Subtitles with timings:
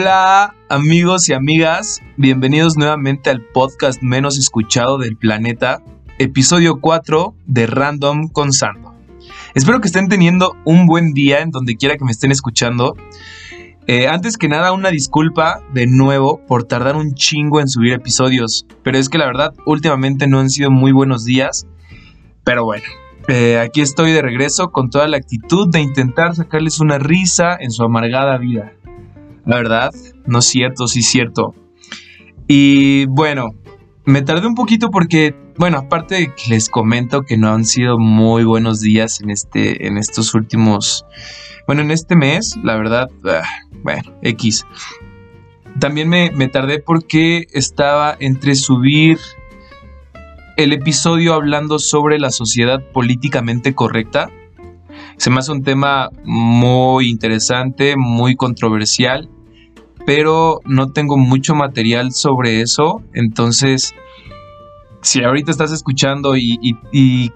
[0.00, 5.82] Hola amigos y amigas, bienvenidos nuevamente al podcast menos escuchado del planeta,
[6.18, 8.94] episodio 4 de Random con Sando.
[9.54, 12.96] Espero que estén teniendo un buen día en donde quiera que me estén escuchando.
[13.86, 18.64] Eh, antes que nada, una disculpa de nuevo por tardar un chingo en subir episodios,
[18.82, 21.66] pero es que la verdad últimamente no han sido muy buenos días,
[22.42, 22.86] pero bueno,
[23.28, 27.70] eh, aquí estoy de regreso con toda la actitud de intentar sacarles una risa en
[27.70, 28.72] su amargada vida.
[29.50, 29.90] La verdad,
[30.26, 31.56] no es cierto, sí es cierto.
[32.46, 33.48] Y bueno,
[34.04, 37.98] me tardé un poquito porque, bueno, aparte de que les comento que no han sido
[37.98, 41.04] muy buenos días en, este, en estos últimos,
[41.66, 43.42] bueno, en este mes, la verdad, ah,
[43.82, 44.64] bueno, X.
[45.80, 49.18] También me, me tardé porque estaba entre subir
[50.58, 54.30] el episodio hablando sobre la sociedad políticamente correcta.
[55.16, 59.28] Se me hace un tema muy interesante, muy controversial,
[60.10, 63.00] pero no tengo mucho material sobre eso.
[63.14, 63.94] Entonces,
[65.02, 66.74] si ahorita estás escuchando y,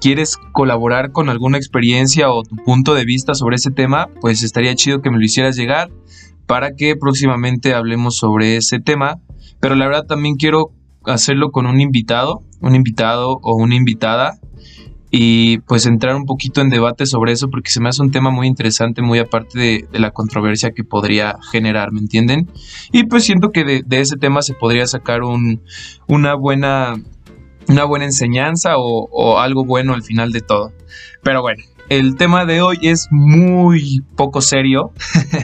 [0.01, 4.75] quieres colaborar con alguna experiencia o tu punto de vista sobre ese tema, pues estaría
[4.75, 5.93] chido que me lo hicieras llegar
[6.47, 9.21] para que próximamente hablemos sobre ese tema.
[9.61, 10.73] Pero la verdad también quiero
[11.05, 14.41] hacerlo con un invitado, un invitado o una invitada
[15.17, 18.31] y pues entrar un poquito en debate sobre eso porque se me hace un tema
[18.31, 22.51] muy interesante, muy aparte de, la controversia que podría generar, ¿me entienden?
[22.91, 25.63] Y pues siento que de, ese tema se podría sacar un,
[26.09, 26.97] una buena
[27.69, 30.73] una buena enseñanza o, o, algo bueno al final de todo.
[31.23, 34.91] Pero bueno, el tema de hoy es muy poco serio.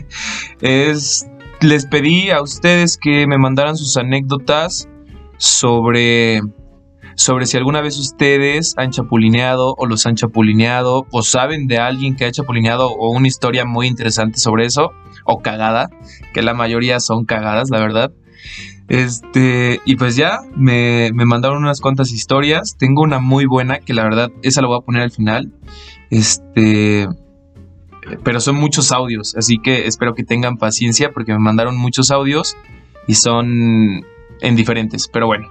[0.60, 1.28] es,
[1.60, 4.88] les pedí a ustedes que me mandaran sus anécdotas
[5.38, 6.41] sobre,
[7.20, 12.16] sobre si alguna vez ustedes han chapulineado o los han chapulineado o saben de alguien
[12.16, 14.92] que ha chapulineado o una historia muy interesante sobre eso
[15.24, 15.91] o cagada,
[16.32, 18.10] que la mayoría son cagadas, la verdad.
[18.88, 22.76] Este, y pues ya, me, me, mandaron unas cuantas historias.
[22.78, 25.53] Tengo una muy buena que la verdad, esa la voy a poner al final.
[26.09, 27.06] Este,
[28.25, 32.56] pero son muchos audios, así que espero que tengan paciencia porque me mandaron muchos audios
[33.06, 34.06] y son
[34.41, 35.06] en diferentes.
[35.06, 35.50] Pero bueno,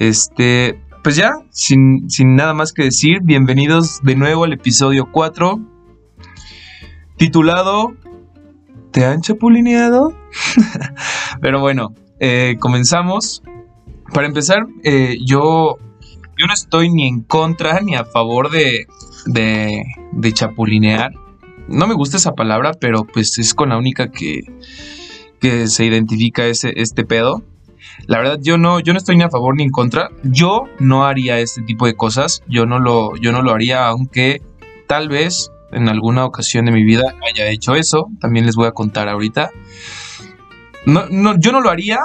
[0.00, 5.60] este, pues ya, sin, nada más que decir, bienvenidos de nuevo al episodio 4,
[7.16, 7.94] titulado
[8.90, 10.12] ¿Te han chapulineado?
[11.40, 13.44] Pero bueno, eh, comenzamos.
[14.12, 15.76] Para empezar, eh, yo,
[16.36, 18.88] yo no estoy ni en contra ni a favor de,
[19.26, 21.12] de, de chapulinear.
[21.68, 24.40] No me gusta esa palabra, pero pues es con la única que,
[25.38, 27.44] que se identifica ese, este pedo.
[28.06, 30.10] La verdad, yo no, yo no estoy ni a favor ni en contra.
[30.22, 32.42] Yo no haría este tipo de cosas.
[32.48, 34.42] Yo no lo, yo no lo haría, aunque
[34.86, 38.08] tal vez en alguna ocasión de mi vida haya hecho eso.
[38.20, 39.50] También les voy a contar ahorita.
[40.84, 41.98] No, no, yo no lo haría,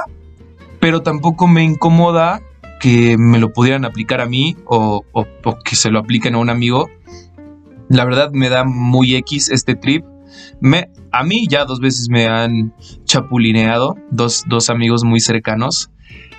[0.80, 2.42] pero tampoco me incomoda
[2.80, 6.50] que me lo pudieran aplicar a mí o, o que se lo apliquen a un
[6.50, 6.90] amigo.
[7.90, 10.04] La verdad me da muy X este trip.
[10.60, 12.74] Me, a mí ya dos veces me han
[13.06, 15.92] chapulineado, dos, amigos muy cercanos.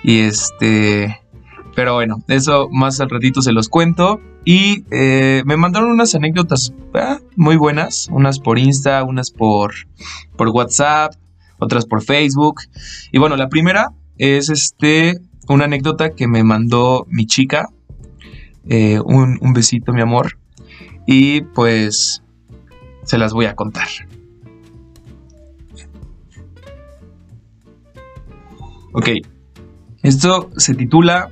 [0.03, 1.19] Y este,
[1.75, 4.19] pero bueno, eso más al ratito se los cuento.
[4.45, 9.73] Y eh, me mandaron unas anécdotas ah, muy buenas, unas por Insta, unas por,
[10.35, 11.13] por WhatsApp,
[11.59, 12.61] otras por Facebook.
[13.11, 17.69] Y bueno, la primera es este, una anécdota que me mandó mi chica.
[18.67, 20.37] Eh, un, un besito, mi amor.
[21.05, 22.23] Y pues
[23.03, 23.87] se las voy a contar.
[28.93, 29.09] Ok,
[30.03, 31.31] esto se titula,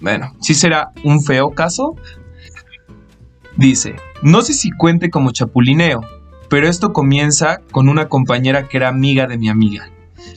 [0.00, 1.94] bueno, si será un feo caso.
[3.56, 6.00] Dice, no sé si cuente como chapulineo,
[6.48, 9.90] pero esto comienza con una compañera que era amiga de mi amiga.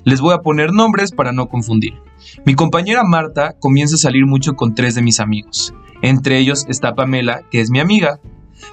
[0.03, 1.93] Les voy a poner nombres para no confundir.
[2.45, 5.73] Mi compañera Marta comienza a salir mucho con tres de mis amigos.
[6.01, 8.19] Entre ellos está Pamela, que es mi amiga.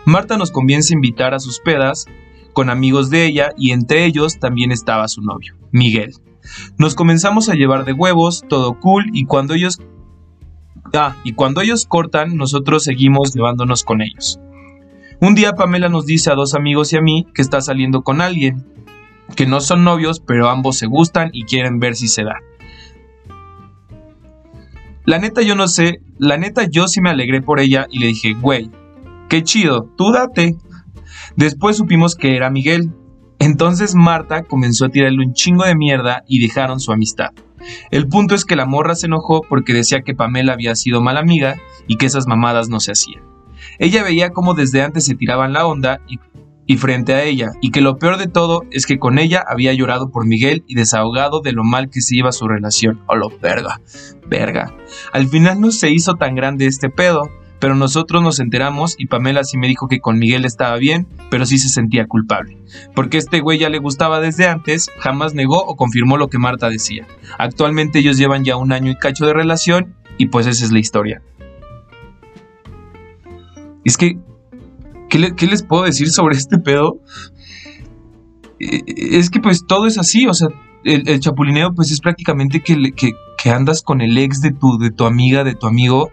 [0.06, 2.06] Marta nos comienza a invitar a sus pedas
[2.52, 6.14] con amigos de ella y entre ellos también estaba su novio, Miguel.
[6.78, 9.80] Nos comenzamos a llevar de huevos, todo cool, y cuando ellos...
[10.94, 14.38] Ah, y cuando ellos cortan, nosotros seguimos llevándonos con ellos.
[15.20, 18.20] Un día Pamela nos dice a dos amigos y a mí que está saliendo con
[18.20, 18.66] alguien,
[19.36, 22.40] que no son novios, pero ambos se gustan y quieren ver si se da.
[25.04, 28.08] La neta yo no sé, la neta yo sí me alegré por ella y le
[28.08, 28.70] dije, güey,
[29.28, 30.56] qué chido, tú date.
[31.36, 32.92] Después supimos que era Miguel,
[33.42, 37.30] entonces Marta comenzó a tirarle un chingo de mierda y dejaron su amistad.
[37.90, 41.20] El punto es que la morra se enojó porque decía que Pamela había sido mala
[41.20, 41.56] amiga
[41.88, 43.24] y que esas mamadas no se hacían.
[43.80, 47.80] Ella veía cómo desde antes se tiraban la onda y, frente a ella, y que
[47.80, 51.52] lo peor de todo es que con ella había llorado por Miguel y desahogado de
[51.52, 53.02] lo mal que se iba su relación.
[53.08, 53.80] Oh, lo verga,
[54.26, 54.72] verga.
[55.12, 57.28] Al final no se hizo tan grande este pedo,
[57.62, 61.46] pero nosotros nos enteramos y Pamela sí me dijo que con Miguel estaba bien, pero
[61.46, 62.58] sí se sentía culpable.
[62.92, 66.68] Porque este güey ya le gustaba desde antes, jamás negó o confirmó lo que Marta
[66.68, 67.06] decía.
[67.38, 70.80] Actualmente ellos llevan ya un año y cacho de relación y pues esa es la
[70.80, 71.22] historia.
[73.84, 74.18] Es que,
[75.08, 76.98] ¿qué, les puedo decir sobre este pedo?
[78.58, 80.48] Eh, es que pues todo es así, o sea,
[80.82, 84.90] el, chapulineo pues es prácticamente que, que, que, andas con el ex de tu, de
[84.90, 86.10] tu amiga, de tu amigo,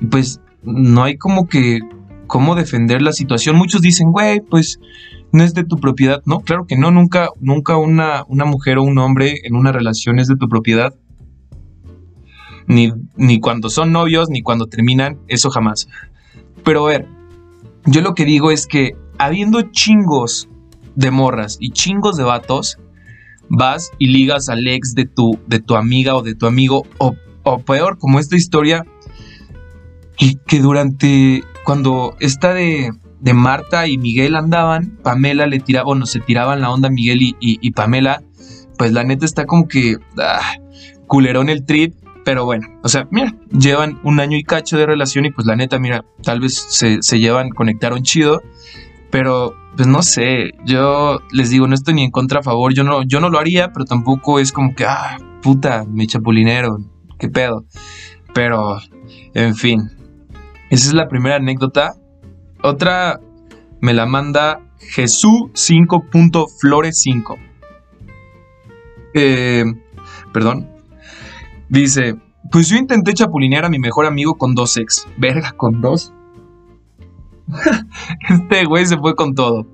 [0.00, 1.80] y pues no hay como que
[2.26, 3.56] cómo defender la situación.
[3.56, 4.80] Muchos dicen, güey, pues
[5.32, 6.22] no es de tu propiedad.
[6.24, 10.18] No, claro que no, nunca, nunca una, una mujer o un hombre en una relación
[10.18, 10.94] es de tu propiedad.
[12.66, 15.88] Ni, ni cuando son novios, ni cuando terminan, eso jamás.
[16.64, 17.08] Pero a ver,
[17.86, 20.48] yo lo que digo es que habiendo chingos
[20.94, 22.78] de morras y chingos de vatos,
[23.48, 27.14] vas y ligas al ex de tu, de tu amiga o de tu amigo, o,
[27.42, 28.86] o peor, como esta historia
[30.22, 36.06] y que durante cuando esta de, de, Marta y Miguel andaban, Pamela le tiraba, bueno,
[36.06, 38.22] se tiraban la onda Miguel y, y, Pamela,
[38.78, 40.54] pues la neta está como que ah,
[41.08, 45.24] culerón el trip, pero bueno, o sea, mira, llevan un año y cacho de relación
[45.24, 48.42] y pues la neta, mira, tal vez se, se llevan, conectaron chido,
[49.10, 52.84] pero pues no sé, yo les digo, no estoy ni en contra a favor, yo
[52.84, 56.78] no, yo no lo haría, pero tampoco es como que, ah, puta, me chapulinero,
[57.18, 57.64] qué pedo.
[58.34, 58.78] Pero,
[59.34, 59.90] en fin,
[60.72, 61.96] esa es la primera anécdota.
[62.62, 63.20] Otra
[63.82, 67.36] me la manda Jesús 5.flores5.
[69.12, 69.64] Eh,
[70.32, 70.70] perdón.
[71.68, 72.16] Dice,
[72.50, 75.06] pues yo intenté chapulinear a mi mejor amigo con dos ex.
[75.18, 76.14] Verga, con dos.
[78.30, 79.66] este güey se fue con todo.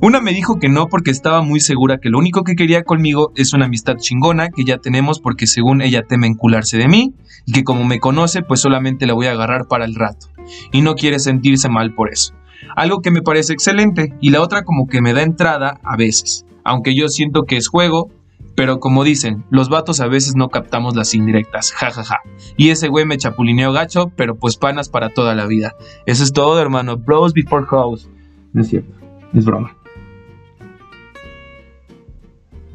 [0.00, 3.32] Una me dijo que no porque estaba muy segura que lo único que quería conmigo
[3.36, 7.14] es una amistad chingona que ya tenemos porque según ella teme encularse de mí
[7.46, 10.28] y que como me conoce pues solamente la voy a agarrar para el rato
[10.72, 12.34] y no quiere sentirse mal por eso.
[12.76, 16.46] Algo que me parece excelente y la otra como que me da entrada a veces,
[16.64, 18.10] aunque yo siento que es juego,
[18.54, 22.20] pero como dicen, los vatos a veces no captamos las indirectas, jajaja.
[22.56, 25.74] Y ese güey me chapulineó gacho, pero pues panas para toda la vida.
[26.06, 26.98] Eso es todo, hermano.
[26.98, 28.08] Bros before house.
[28.52, 28.92] No es cierto.
[29.32, 29.74] Es broma.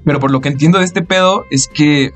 [0.04, 2.12] Pero por lo que entiendo de este pedo es que,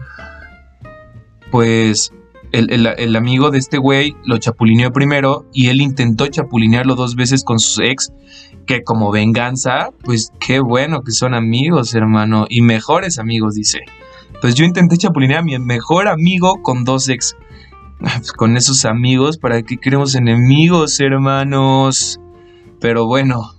[1.51, 2.13] pues,
[2.51, 7.59] el, amigo de este güey lo chapulineó primero y él intentó chapulinearlo dos veces con
[7.59, 8.11] sus ex,
[8.65, 13.79] que como venganza, pues qué bueno que son amigos, hermano, y mejores amigos, dice.
[14.41, 17.35] Pues yo intenté chapulinear a mi mejor amigo con dos ex.
[17.99, 22.19] Pues con esos amigos, ¿para qué queremos enemigos, hermanos?
[22.79, 23.53] Pero bueno,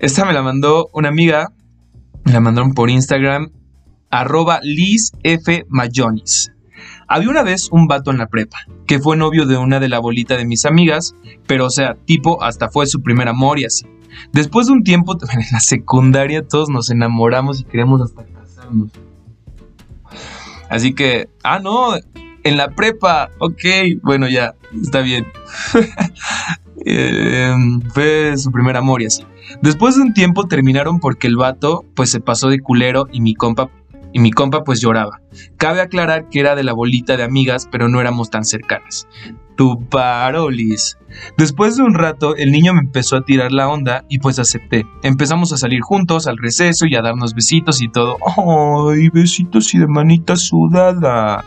[0.00, 1.52] esta me la mandó una amiga,
[2.24, 3.52] me la mandaron por Instagram,
[4.10, 5.64] arroba Liz F.
[5.68, 6.55] Mayonis.
[7.08, 9.98] Había una vez un vato en la prepa, que fue novio de una de la
[9.98, 11.14] bolita de mis amigas,
[11.46, 13.86] pero o sea, tipo hasta fue su primer amor y así.
[14.32, 18.90] Después de un tiempo, en la secundaria todos nos enamoramos y queremos hasta casarnos.
[20.68, 21.94] Así que, ah, no,
[22.42, 23.64] en la prepa, ok,
[24.02, 25.26] bueno, ya, está bien.
[26.88, 27.52] Eh,
[27.92, 29.24] fue su primer amor y así.
[29.60, 33.34] Después de un tiempo terminaron porque el vato pues se pasó de culero y mi
[33.34, 33.70] compa
[34.16, 35.20] y mi compa pues lloraba.
[35.58, 39.06] Cabe aclarar que era de la bolita de amigas, pero no éramos tan cercanas.
[39.58, 40.96] Tu parolis.
[41.36, 44.86] Después de un rato, el niño me empezó a tirar la onda y pues acepté.
[45.02, 48.16] Empezamos a salir juntos al receso y a darnos besitos y todo.
[48.88, 51.44] ¡Ay, besitos y de manita sudada!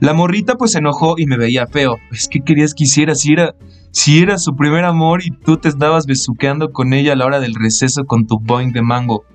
[0.00, 1.98] La morrita pues se enojó y me veía feo.
[2.10, 3.54] Es que querías que hiciera si era
[3.90, 7.40] si era su primer amor y tú te estabas besuqueando con ella a la hora
[7.40, 9.26] del receso con tu boing de mango.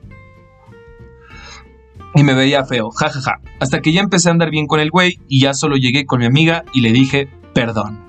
[2.16, 3.42] Y me veía feo, jajaja.
[3.60, 6.20] Hasta que ya empecé a andar bien con el güey y ya solo llegué con
[6.20, 8.00] mi amiga y le dije perdón.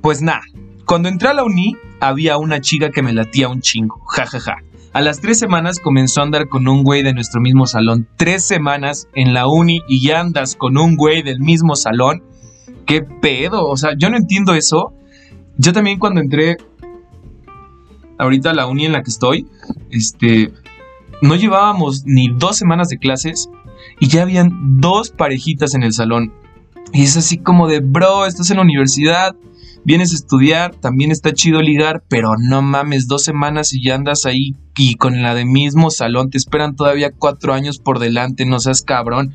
[0.00, 0.42] pues nada,
[0.86, 4.40] cuando entré a la uni había una chica que me latía un chingo, jajaja.
[4.40, 4.62] Ja, ja.
[4.92, 8.06] A las tres semanas comenzó a andar con un güey de nuestro mismo salón.
[8.18, 12.22] Tres semanas en la uni y ya andas con un güey del mismo salón.
[12.84, 13.66] ¿Qué pedo?
[13.68, 14.92] O sea, yo no entiendo eso.
[15.56, 16.58] Yo también cuando entré...
[18.18, 19.46] ahorita la uni en la que estoy,
[19.90, 20.52] este,
[21.22, 23.48] no llevábamos ni dos semanas de clases
[24.00, 26.34] y ya habían dos parejitas en el salón.
[26.92, 29.34] Y es así como de, bro, estás en la universidad,
[29.84, 34.26] vienes a estudiar, también está chido ligar, pero no mames, dos semanas y ya andas
[34.26, 38.58] ahí y con la de mismo salón, te esperan todavía cuatro años por delante, no
[38.58, 39.32] seas cabrón.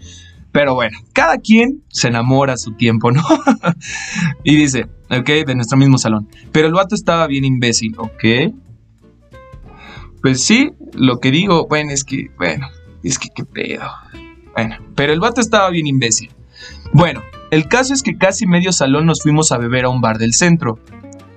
[0.52, 3.22] Pero bueno, cada quien se enamora a su tiempo, ¿no?
[4.44, 6.28] y dice, ok, de nuestro mismo salón.
[6.52, 8.24] Pero el vato estaba bien imbécil, ok.
[10.22, 12.68] Pues sí, lo que digo, bueno, es que, bueno,
[13.04, 13.90] es que qué pedo.
[14.54, 16.32] Bueno, pero el vato estaba bien imbécil.
[16.94, 17.22] Bueno,
[17.52, 20.34] el caso es que casi medio salón nos fuimos a beber a un bar del
[20.34, 20.80] centro.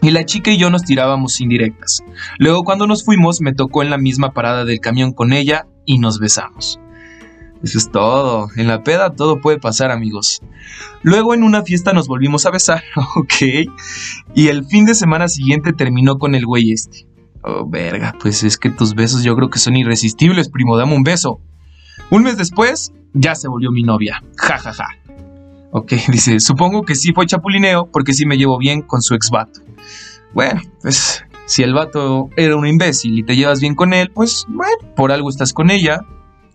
[0.03, 2.03] Y la chica y yo nos tirábamos indirectas.
[2.39, 5.99] Luego cuando nos fuimos me tocó en la misma parada del camión con ella y
[5.99, 6.81] nos besamos.
[7.63, 8.49] Eso es todo.
[8.57, 10.41] En la peda todo puede pasar, amigos.
[11.03, 12.83] Luego en una fiesta nos volvimos a besar,
[13.17, 13.69] ok.
[14.35, 17.07] Y el fin de semana siguiente terminó con el güey este.
[17.43, 21.03] Oh, verga, pues es que tus besos yo creo que son irresistibles, primo, dame un
[21.03, 21.41] beso.
[22.11, 24.23] Un mes después, ya se volvió mi novia.
[24.37, 24.87] Ja, ja, ja.
[25.71, 29.31] Ok, dice, supongo que sí fue chapulineo porque sí me llevo bien con su ex
[29.31, 29.61] vato.
[30.35, 34.47] Bueno, pues si el vato era un imbécil y te llevas bien con él, pues
[34.49, 36.05] bueno, por algo estás con ella.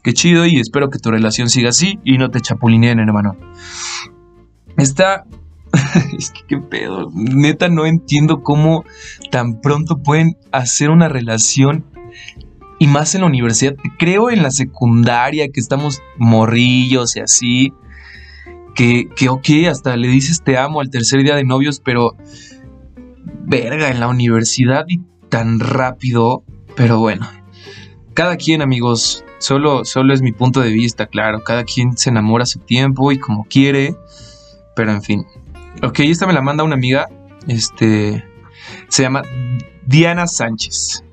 [0.03, 3.35] Qué chido y espero que tu relación siga así y no te chapulineen, hermano.
[4.77, 5.25] Está...
[6.17, 7.11] es que qué pedo.
[7.13, 8.83] Neta no entiendo cómo
[9.31, 11.85] tan pronto pueden hacer una relación
[12.79, 13.75] y más en la universidad.
[13.97, 17.73] Creo en la secundaria que estamos morrillos y así
[18.75, 22.15] que, que, ok, hasta le dices te amo al tercer día de novios, pero
[23.45, 26.43] verga, en la universidad y tan rápido,
[26.75, 27.27] pero bueno,
[28.13, 32.43] cada quien amigos, solo, solo es mi punto de vista, claro, cada quien se enamora
[32.43, 33.95] a su tiempo y como quiere,
[34.75, 35.25] pero en fin.
[35.83, 37.07] Ok, esta me la manda una amiga,
[37.47, 38.23] este,
[38.87, 39.23] se llama
[39.85, 41.03] Diana Sánchez.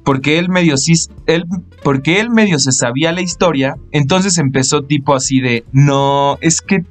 [0.04, 0.76] Porque él medio,
[1.26, 1.47] él,
[1.83, 6.85] porque él medio se sabía la historia, entonces empezó tipo así de, no, es que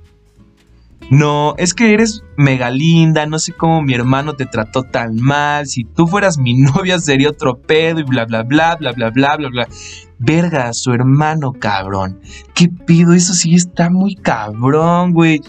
[1.10, 5.66] no, es que eres mega linda, no sé cómo mi hermano te trató tan mal,
[5.66, 9.38] si tú fueras mi novia sería otro pedo y bla bla bla bla bla bla
[9.38, 9.68] bla bla.
[10.20, 12.20] Verga, su hermano, cabrón.
[12.54, 13.14] ¿Qué pido?
[13.14, 15.42] Eso sí está muy cabrón, güey.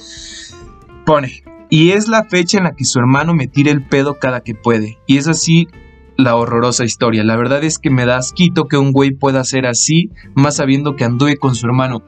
[1.05, 4.41] Pone, y es la fecha en la que su hermano me tira el pedo cada
[4.41, 4.99] que puede.
[5.07, 5.69] Y es así
[6.17, 7.25] la horrorosa historia.
[7.25, 10.97] La verdad es que me da asquito que un güey pueda ser así, más sabiendo
[10.97, 12.03] que anduve con su hermano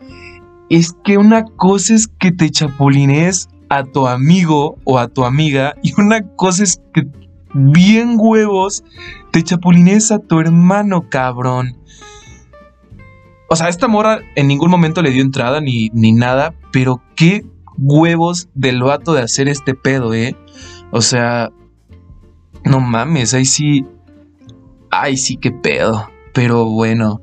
[0.71, 5.75] es que una cosa es que te chapulines a tu amigo o a tu amiga
[5.83, 7.09] y una cosa es que
[7.53, 8.85] bien huevos
[9.33, 11.77] te chapulines a tu hermano, cabrón.
[13.53, 17.45] O sea, esta morra en ningún momento le dio entrada ni, ni nada, pero qué
[17.77, 20.37] huevos del vato de hacer este pedo, ¿eh?
[20.93, 21.51] O sea,
[22.65, 23.85] no mames, ahí sí...
[24.89, 26.09] Ay, sí, qué pedo.
[26.33, 27.21] Pero bueno.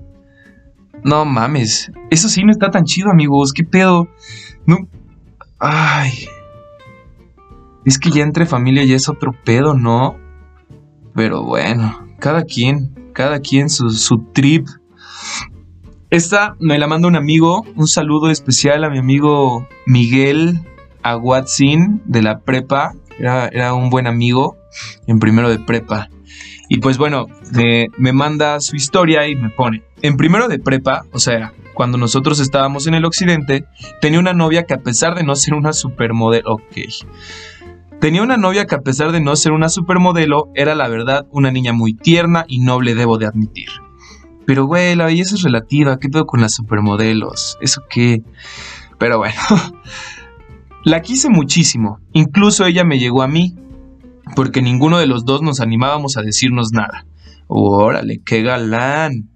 [1.02, 1.94] No mames.
[2.10, 3.54] Eso sí no está tan chido, amigos.
[3.54, 4.10] ¿Qué pedo?
[4.66, 4.80] No.
[5.60, 6.28] Ay.
[7.86, 10.18] Es que ya entre familia ya es otro pedo, ¿no?
[11.16, 14.68] Pero bueno, cada quien, cada quien su, su trip.
[16.10, 17.66] Esta me la manda un amigo.
[17.76, 20.62] Un saludo especial a mi amigo Miguel
[21.04, 22.94] Aguatzin de la prepa.
[23.20, 24.58] Era, era un buen amigo
[25.06, 26.10] en primero de prepa.
[26.70, 27.28] Y pues bueno,
[27.98, 32.40] me manda su historia y me pone, en primero de prepa, o sea, cuando nosotros
[32.40, 33.66] estábamos en el occidente,
[34.02, 36.78] tenía una novia que a pesar de no ser una supermodelo, ok,
[38.02, 41.52] tenía una novia que a pesar de no ser una supermodelo, era la verdad una
[41.52, 43.70] niña muy tierna y noble, debo de admitir.
[44.48, 47.58] Pero güey, la belleza es relativa, ¿qué pedo con las supermodelos?
[47.60, 48.24] ¿Eso qué?
[48.98, 49.36] Pero bueno,
[50.86, 53.58] la quise muchísimo, incluso ella me llegó a mí,
[54.38, 57.06] porque ninguno de los dos nos animábamos a decirnos nada.
[57.48, 59.30] Órale, qué galán.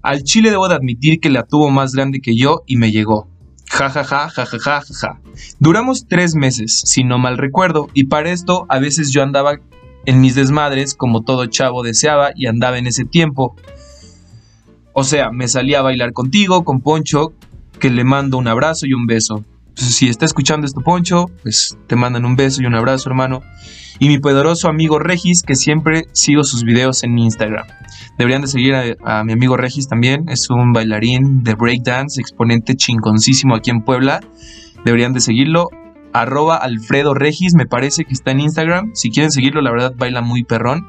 [0.00, 3.28] Al chile debo de admitir que la tuvo más grande que yo y me llegó.
[3.70, 5.20] Ja, ja, ja, ja, ja, ja, ja.
[5.60, 9.58] Duramos tres meses, si no mal recuerdo, y para esto a veces yo andaba
[10.06, 13.54] en mis desmadres como todo chavo deseaba y andaba en ese tiempo.
[14.98, 17.34] O sea, me salía a bailar contigo, con Poncho,
[17.78, 19.44] que le mando un abrazo y un beso.
[19.74, 23.42] Pues, si está escuchando esto, Poncho, pues te mandan un beso y un abrazo, hermano.
[23.98, 27.66] Y mi poderoso amigo Regis, que siempre sigo sus videos en Instagram.
[28.16, 28.74] Deberían de seguir
[29.04, 30.30] a, mi amigo Regis también.
[30.30, 34.20] Es un bailarín de breakdance, exponente chingoncísimo aquí en Puebla.
[34.86, 35.68] Deberían de seguirlo.
[36.14, 38.92] Arroba Alfredo Regis, me parece que está en Instagram.
[38.94, 40.86] Si quieren seguirlo, la verdad baila muy perrón.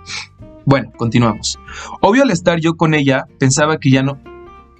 [0.68, 1.58] Bueno, continuamos.
[2.02, 4.20] Obvio al estar yo con ella, pensaba que ya no,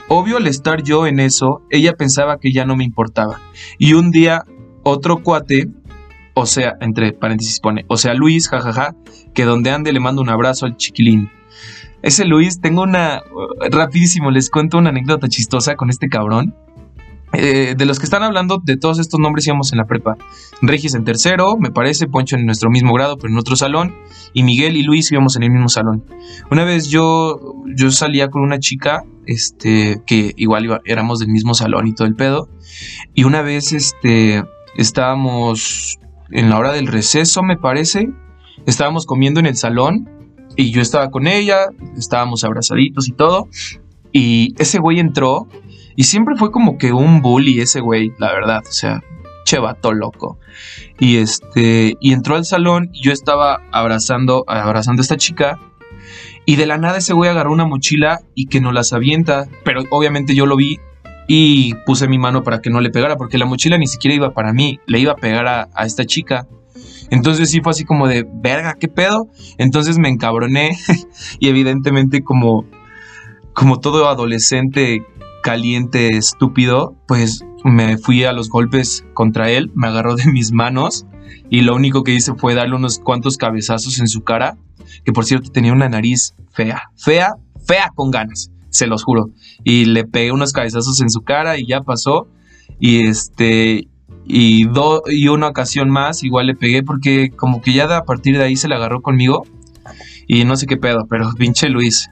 [0.10, 3.40] Obvio al estar yo en eso, ella pensaba que ya no me importaba.
[3.78, 4.44] Y un día
[4.84, 5.70] otro cuate,
[6.34, 8.96] o sea, entre paréntesis pone, o sea, Luis, jajaja,
[9.34, 11.30] que donde ande le mando un abrazo al chiquilín.
[12.02, 13.22] Ese Luis, tengo una...
[13.72, 16.54] Rapidísimo, les cuento una anécdota chistosa con este cabrón.
[17.40, 20.18] Eh, de los que están hablando, de todos estos nombres íbamos en la prepa.
[20.64, 23.94] Regis en tercero, me parece, Poncho en nuestro mismo grado, pero en otro salón.
[24.34, 26.04] Y Miguel y Luis íbamos en el mismo salón.
[26.50, 31.86] Una vez yo, yo salía con una chica, este, que igual éramos del mismo salón
[31.86, 32.50] y todo el pedo.
[33.14, 34.44] Y una vez, este,
[34.76, 36.00] estábamos
[36.32, 38.10] en la hora del receso, me parece.
[38.66, 40.10] Estábamos comiendo en el salón
[40.56, 43.48] y yo estaba con ella, estábamos abrazaditos y todo.
[44.12, 45.48] Y ese güey entró
[45.98, 48.62] y siempre fue como que un bully ese güey, la verdad.
[48.70, 49.04] O sea,
[49.46, 50.38] chevato loco.
[51.00, 55.60] Y este, y entró al salón y yo estaba abrazando, abrazando a esta chica.
[56.46, 59.48] Y de la nada ese güey agarró una mochila y que no las avienta.
[59.66, 60.80] Pero obviamente yo lo vi
[61.28, 64.34] y puse mi mano para que no le pegara, porque la mochila ni siquiera iba
[64.36, 66.48] para mí, le iba a pegar a, esta chica.
[67.10, 69.30] Entonces sí fue así como de, verga, ¿qué pedo?
[69.58, 70.78] Entonces me encabroné
[71.40, 72.66] y evidentemente como,
[73.54, 75.04] como todo adolescente
[75.48, 81.06] caliente, estúpido, pues me fui a los golpes contra él, me agarró de mis manos
[81.50, 84.58] y lo único que hice fue darle unos cuantos cabezazos en su cara,
[85.06, 87.36] que por cierto tenía una nariz fea, fea,
[87.66, 89.30] fea con ganas, se los juro.
[89.64, 92.28] Y le pegué unos cabezazos en su cara y ya pasó.
[92.78, 93.88] Y este,
[94.26, 98.38] y, do, y una ocasión más igual le pegué porque como que ya a partir
[98.38, 99.46] de ahí se le agarró conmigo.
[100.28, 102.10] Y no sé qué pedo, pero pinche Luis.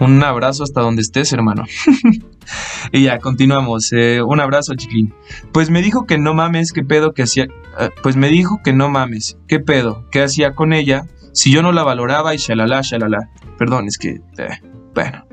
[0.00, 1.64] Un abrazo hasta donde estés, hermano.
[2.92, 3.92] y ya, continuamos.
[3.92, 5.14] Eh, un abrazo, chiquín.
[5.52, 7.44] Pues me dijo que no mames, qué pedo que hacía.
[7.78, 11.62] Eh, pues me dijo que no mames, qué pedo, qué hacía con ella si yo
[11.62, 13.30] no la valoraba y shalala, shalala.
[13.58, 14.20] Perdón, es que.
[14.38, 14.60] Eh,
[14.94, 15.24] bueno.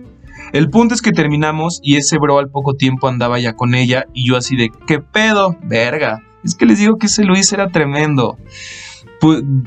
[0.54, 4.06] El punto es que terminamos y ese bro al poco tiempo andaba ya con ella
[4.14, 5.58] y yo así de, ¿qué pedo?
[5.64, 6.22] Verga.
[6.44, 8.38] Es que les digo que ese Luis era tremendo.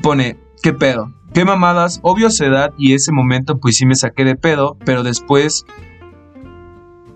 [0.01, 1.13] pone, ¿qué pedo?
[1.33, 1.99] ¿Qué mamadas?
[2.01, 5.65] Obvio su edad y ese momento pues sí me saqué de pedo, pero después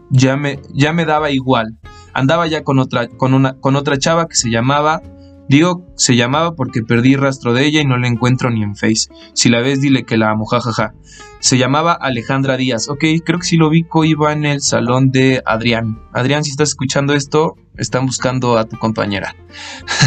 [0.10, 1.78] ya me, ya me daba igual.
[2.13, 5.02] Andaba ya con otra, con, una, con otra chava que se llamaba
[5.50, 9.10] Digo, se llamaba porque perdí rastro de ella y no la encuentro ni en Face.
[9.34, 10.94] Si la ves, dile que la amo, jajaja.
[11.40, 12.88] Se llamaba Alejandra Díaz.
[12.88, 16.00] Ok, creo que si lo ubico, iba en el salón de Adrián.
[16.14, 19.36] Adrián, si estás escuchando esto, están buscando a tu compañera.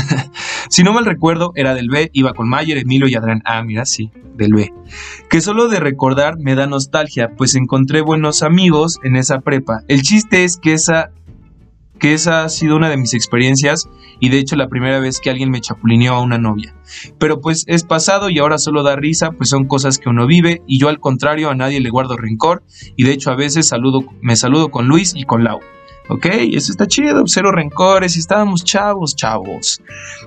[0.70, 3.42] si no mal recuerdo, era del B, iba con Mayer, Emilio y Adrián.
[3.44, 4.72] Ah, mira, sí, del B.
[5.28, 9.82] Que solo de recordar me da nostalgia, pues encontré buenos amigos en esa prepa.
[9.88, 11.10] El chiste es que esa
[11.98, 13.88] que esa ha sido una de mis experiencias
[14.20, 16.74] y de hecho la primera vez que alguien me chapulineó a una novia.
[17.18, 20.62] Pero pues es pasado y ahora solo da risa, pues son cosas que uno vive
[20.66, 22.62] y yo al contrario a nadie le guardo rencor
[22.96, 25.60] y de hecho a veces saludo, me saludo con Luis y con Lau.
[26.08, 29.82] Ok, eso está chido, cero rencores estábamos chavos, chavos.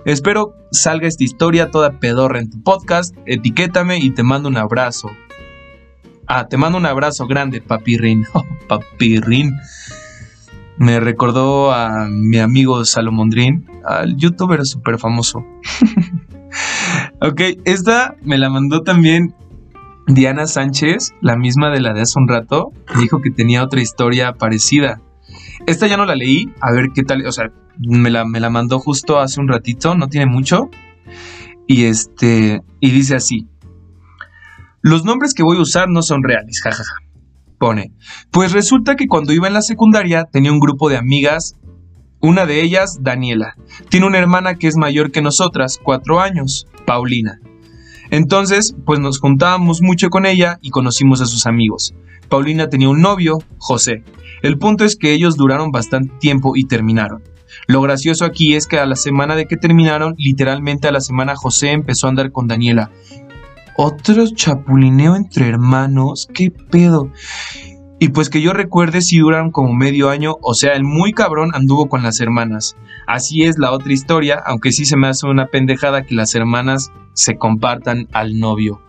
[0.06, 5.10] Espero salga esta historia toda pedorra en tu podcast, etiquétame y te mando un abrazo.
[6.28, 8.26] Ah, te mando un abrazo grande, papirrín.
[8.34, 9.54] Oh, papirrín
[10.80, 15.46] me recordó a mi amigo Salomondrín, al youtuber súper famoso.
[17.22, 19.36] ok, esta me la mandó también
[20.08, 24.34] Diana Sánchez, la misma de la de hace un rato, dijo que tenía otra historia
[24.34, 25.02] parecida.
[25.68, 28.50] Esta ya no la leí, a ver qué tal, o sea, me la, me la
[28.50, 30.70] mandó justo hace un ratito, no tiene mucho.
[31.68, 33.48] Y este, y dice así:
[34.82, 36.96] Los nombres que voy a usar no son reales, jajaja.
[37.60, 37.92] Pone,
[38.32, 41.56] pues resulta que cuando iba en la secundaria tenía un grupo de amigas,
[42.22, 43.56] una de ellas, Daniela.
[43.90, 47.40] Tiene una hermana que es mayor que nosotras, cuatro años, Paulina.
[48.12, 51.94] Entonces, pues nos juntábamos mucho con ella y conocimos a sus amigos.
[52.30, 54.04] Paulina tenía un novio, José.
[54.42, 57.24] El punto es que ellos duraron bastante tiempo y terminaron.
[57.68, 61.36] Lo gracioso aquí es que a la semana de que terminaron, literalmente a la semana
[61.36, 62.92] José empezó a andar con Daniela
[63.82, 67.14] otro chapulineo entre hermanos, qué pedo.
[67.98, 71.52] Y pues que yo recuerde si duran como medio año, o sea, el muy cabrón
[71.54, 72.76] anduvo con las hermanas.
[73.08, 76.92] Así es la otra historia, aunque sí se me hace una pendejada que las hermanas
[77.14, 78.82] se compartan al novio.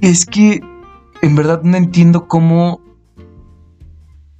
[0.00, 0.62] Es que
[1.20, 2.80] en verdad no entiendo cómo...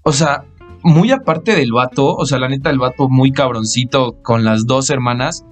[0.03, 0.47] O sea,
[0.83, 4.89] muy aparte del vato, o sea, la neta, el vato muy cabroncito con las dos
[4.89, 5.45] hermanas.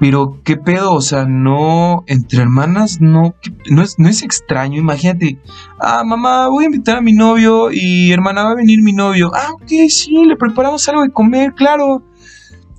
[0.00, 0.92] Pero, ¿qué pedo?
[0.92, 3.34] O sea, no, entre hermanas, no,
[3.68, 4.78] no es, no es extraño.
[4.78, 5.38] Imagínate,
[5.80, 9.32] ah, mamá, voy a invitar a mi novio y hermana, va a venir mi novio.
[9.34, 12.04] Ah, ok, sí, le preparamos algo de comer, claro.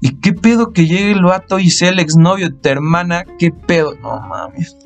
[0.02, 3.26] ¿Y qué pedo que llegue el vato y sea el exnovio de tu hermana?
[3.38, 3.96] ¿Qué pedo?
[4.02, 4.78] No mames.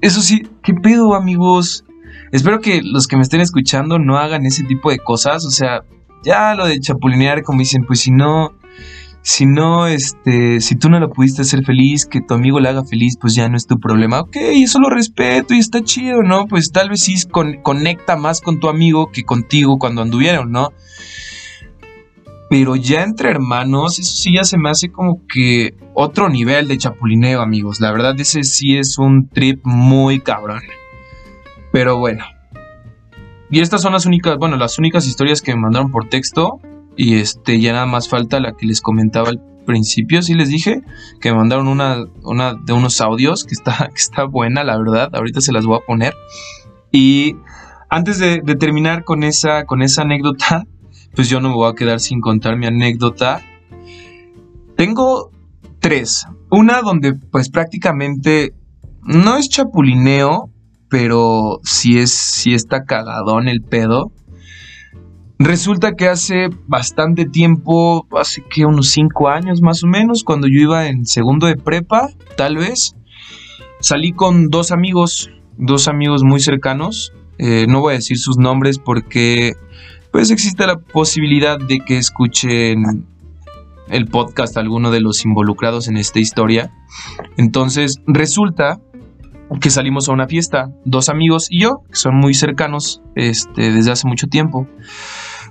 [0.00, 1.84] Eso sí, ¿qué pedo, amigos?
[2.30, 5.44] Espero que los que me estén escuchando no hagan ese tipo de cosas.
[5.44, 5.82] O sea,
[6.22, 8.52] ya lo de chapulinear, como dicen, pues si no,
[9.28, 12.84] si no, este, si tú no lo pudiste hacer feliz, que tu amigo le haga
[12.84, 14.20] feliz, pues ya no es tu problema.
[14.20, 16.46] Ok, eso lo respeto y está chido, ¿no?
[16.46, 17.16] Pues tal vez sí
[17.64, 20.68] conecta más con tu amigo que contigo cuando anduvieron, ¿no?
[22.48, 26.78] Pero ya entre hermanos, eso sí ya se me hace como que otro nivel de
[26.78, 27.80] chapulineo, amigos.
[27.80, 30.62] La verdad, ese sí es un trip muy cabrón.
[31.72, 32.24] Pero bueno.
[33.50, 36.60] Y estas son las únicas, bueno, las únicas historias que me mandaron por texto.
[36.96, 40.22] Y este, ya nada más falta la que les comentaba al principio.
[40.22, 40.82] Sí les dije
[41.20, 45.10] que me mandaron una, una de unos audios que está, que está buena, la verdad.
[45.14, 46.14] Ahorita se las voy a poner.
[46.90, 47.36] Y
[47.90, 50.64] antes de, de terminar con esa, con esa anécdota,
[51.14, 53.42] pues yo no me voy a quedar sin contar mi anécdota.
[54.76, 55.30] Tengo
[55.80, 56.26] tres.
[56.50, 58.54] Una donde pues prácticamente
[59.02, 60.50] no es chapulineo,
[60.88, 64.12] pero sí, es, sí está cagadón el pedo.
[65.38, 70.60] Resulta que hace bastante tiempo, hace que unos cinco años más o menos, cuando yo
[70.60, 72.96] iba en segundo de prepa, tal vez,
[73.80, 77.12] salí con dos amigos, dos amigos muy cercanos.
[77.38, 79.56] Eh, no voy a decir sus nombres porque
[80.10, 83.06] pues existe la posibilidad de que escuchen
[83.90, 86.72] el podcast alguno de los involucrados en esta historia.
[87.36, 88.80] Entonces resulta
[89.60, 93.92] que salimos a una fiesta, dos amigos y yo, que son muy cercanos este, desde
[93.92, 94.66] hace mucho tiempo.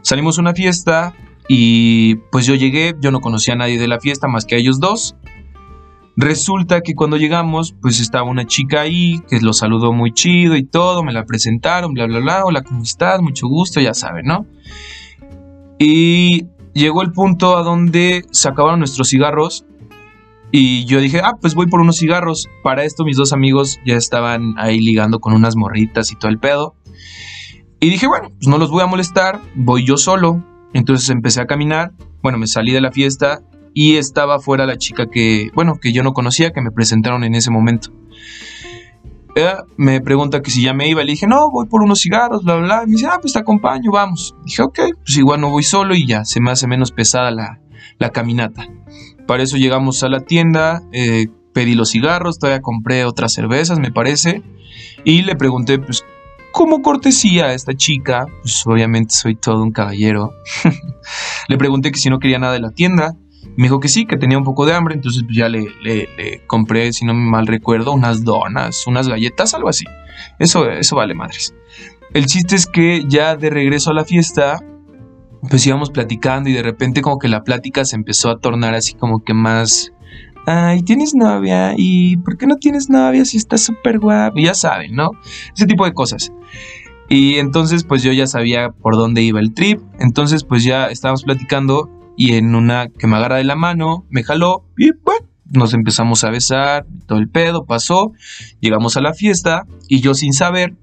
[0.06, 1.16] Salimos a una fiesta
[1.48, 4.60] y pues yo llegué, yo no conocía a nadie de la fiesta más que a
[4.60, 5.16] ellos dos.
[6.16, 10.64] Resulta que cuando llegamos, pues estaba una chica ahí que lo saludó muy chido y
[10.64, 13.20] todo, me la presentaron, bla, bla, bla, hola, ¿cómo estás?
[13.20, 14.46] Mucho gusto, ya saben, ¿no?
[15.80, 19.66] Y llegó el punto a donde se acabaron nuestros cigarros
[20.52, 22.48] y yo dije, ah, pues voy por unos cigarros.
[22.62, 26.38] Para esto mis dos amigos ya estaban ahí ligando con unas morritas y todo el
[26.38, 26.76] pedo.
[27.86, 30.44] Y dije, bueno, pues no los voy a molestar, voy yo solo.
[30.74, 31.92] Entonces empecé a caminar,
[32.24, 33.44] bueno, me salí de la fiesta
[33.76, 37.36] y estaba fuera la chica que, bueno, que yo no conocía, que me presentaron en
[37.36, 37.92] ese momento.
[39.78, 42.56] Me pregunta que si ya me iba, le dije, no, voy por unos cigarros, bla,
[42.56, 44.36] bla, Y me dice, ah, pues te acompaño, vamos.
[44.46, 47.62] Dije, ok, pues igual no voy solo y ya, se me hace menos pesada la,
[48.00, 48.68] la caminata.
[49.28, 53.92] Para eso llegamos a la tienda, eh, pedí los cigarros, todavía compré otras cervezas, me
[53.92, 54.42] parece,
[55.04, 56.04] y le pregunté, pues,
[56.56, 60.32] como cortesía a esta chica, pues obviamente soy todo un caballero,
[61.50, 63.14] le pregunté que si no quería nada de la tienda,
[63.58, 65.68] me dijo que sí, que tenía un poco de hambre, entonces pues, ya le,
[66.48, 69.84] compré, si no me mal recuerdo, unas donas, unas galletas, algo así.
[70.40, 71.54] Eso, eso vale madres.
[72.14, 74.62] El chiste es que ya de regreso a la fiesta,
[75.50, 78.94] pues íbamos platicando y de repente como que la plática se empezó a tornar así
[78.94, 79.92] como que más...
[80.48, 81.74] Ay, ¿tienes novia?
[81.76, 84.38] ¿Y por qué no tienes novia si estás súper guapo?
[84.38, 85.12] Ya saben, ¿no?
[85.56, 86.32] Ese tipo de cosas.
[87.10, 89.82] Y entonces pues yo ya sabía por dónde iba el trip.
[90.00, 94.24] Entonces pues ya estábamos platicando y en una que me agarra de la mano, me
[94.24, 98.14] jaló y bueno, nos empezamos a besar, todo el pedo pasó,
[98.60, 100.76] llegamos a la fiesta y yo sin saber,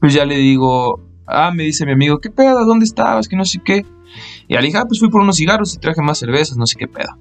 [0.00, 2.64] pues ya le digo, ah, me dice mi amigo, ¿qué pedo?
[2.64, 3.28] ¿Dónde estabas?
[3.28, 3.86] Que no sé qué.
[4.48, 6.76] Y le dije, ah, pues fui por unos cigarros y traje más cervezas, no sé
[6.76, 7.16] qué pedo.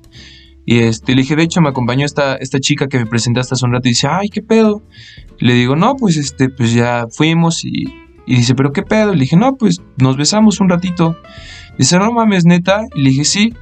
[0.65, 3.65] Y este, le dije, de hecho, me acompañó esta, esta chica que me presentaste hace
[3.65, 4.81] un rato y dice, ay, ¿qué pedo?
[5.39, 7.85] le digo, no, pues este, pues ya fuimos y,
[8.25, 9.13] y dice, ¿pero qué pedo?
[9.13, 11.17] le dije, no, pues nos besamos un ratito.
[11.77, 12.83] Dice, no mames, neta.
[12.95, 13.53] Y le dije, sí.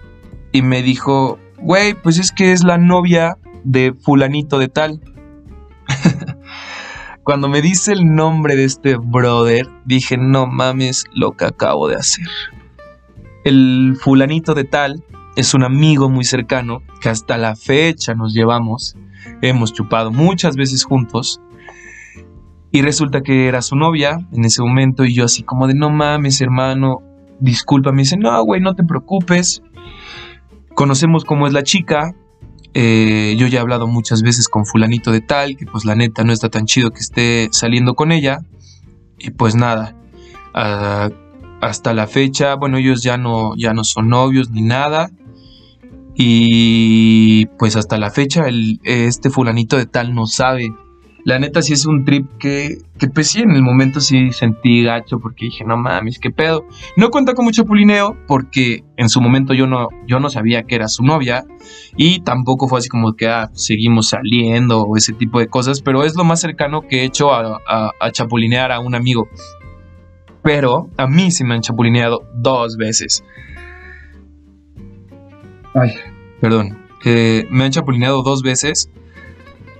[0.52, 5.02] Y me dijo, güey, pues es que es la novia de fulanito de tal.
[7.24, 11.96] Cuando me dice el nombre de este brother, dije, no mames lo que acabo de
[11.96, 12.28] hacer.
[13.44, 15.04] El fulanito de tal
[15.36, 18.96] es un amigo muy cercano que hasta la fecha nos llevamos.
[19.42, 21.42] Hemos chupado muchas veces juntos.
[22.72, 25.90] Y resulta que era su novia en ese momento y yo así como de no
[25.90, 27.02] mames hermano,
[27.40, 29.62] disculpa, me dice, no, güey, no te preocupes.
[30.74, 32.14] Conocemos cómo es la chica.
[32.74, 36.24] Eh, yo ya he hablado muchas veces con fulanito de tal, que pues la neta
[36.24, 38.40] no está tan chido que esté saliendo con ella.
[39.18, 39.96] Y pues nada,
[40.54, 41.10] ah,
[41.60, 45.12] hasta la fecha, bueno, ellos ya no, ya no son novios ni nada.
[46.16, 50.72] Y pues hasta la fecha el, este fulanito de tal no sabe
[51.24, 54.84] la neta sí es un trip que, que pues sí, en el momento sí sentí
[54.84, 56.66] gacho porque dije, no mames, qué pedo.
[56.98, 60.76] No cuenta con mucho pulineo porque en su momento yo no, yo no sabía que
[60.76, 61.46] era su novia
[61.96, 66.04] y tampoco fue así como que ah, seguimos saliendo o ese tipo de cosas, pero
[66.04, 67.60] es lo más cercano que he hecho a,
[68.00, 69.28] a chapulinear a un amigo.
[70.44, 73.24] Pero a mí se me han chapulineado dos veces.
[75.74, 75.94] Ay,
[76.40, 76.86] perdón.
[77.06, 78.90] Eh, me han chapulineado dos veces.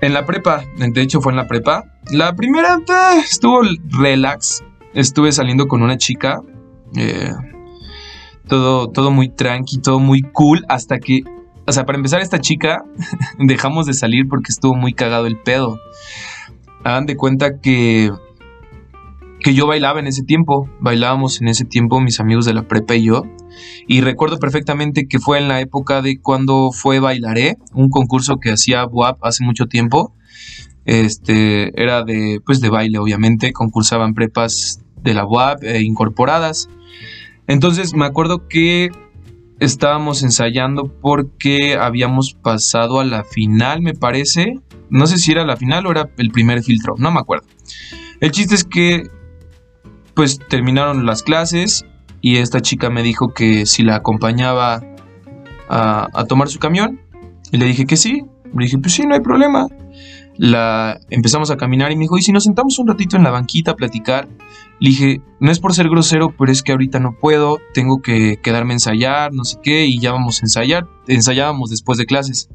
[0.00, 1.84] En la prepa, de hecho fue en la prepa.
[2.10, 4.64] La primera eh, estuvo relax.
[4.94, 6.40] Estuve saliendo con una chica.
[6.96, 7.30] Eh,
[8.48, 10.64] todo, todo muy tranqui, todo muy cool.
[10.68, 11.22] Hasta que,
[11.66, 12.84] o sea, para empezar, esta chica
[13.38, 15.78] dejamos de salir porque estuvo muy cagado el pedo.
[16.84, 18.10] Hagan de cuenta que
[19.42, 20.68] que yo bailaba en ese tiempo.
[20.80, 23.24] Bailábamos en ese tiempo mis amigos de la prepa y yo.
[23.86, 28.50] Y recuerdo perfectamente que fue en la época de cuando fue Bailaré, un concurso que
[28.50, 30.14] hacía WAP hace mucho tiempo.
[30.84, 36.68] Este era de pues de baile obviamente, concursaban prepas de la UAP e incorporadas.
[37.46, 38.90] Entonces me acuerdo que
[39.60, 44.54] estábamos ensayando porque habíamos pasado a la final, me parece.
[44.90, 47.46] No sé si era la final o era el primer filtro, no me acuerdo.
[48.20, 49.08] El chiste es que
[50.14, 51.84] pues terminaron las clases
[52.20, 54.82] y esta chica me dijo que si la acompañaba
[55.68, 57.00] a, tomar su camión.
[57.50, 58.22] Y le dije que sí.
[58.54, 59.66] Le dije, pues sí, no hay problema.
[60.36, 63.30] La empezamos a caminar y me dijo, ¿y si nos sentamos un ratito en la
[63.30, 64.28] banquita a platicar?
[64.80, 68.38] Le dije, no es por ser grosero, pero es que ahorita no puedo, tengo que
[68.42, 70.86] quedarme a ensayar, no sé qué, y ya vamos a ensayar.
[71.06, 72.48] Ensayábamos después de clases.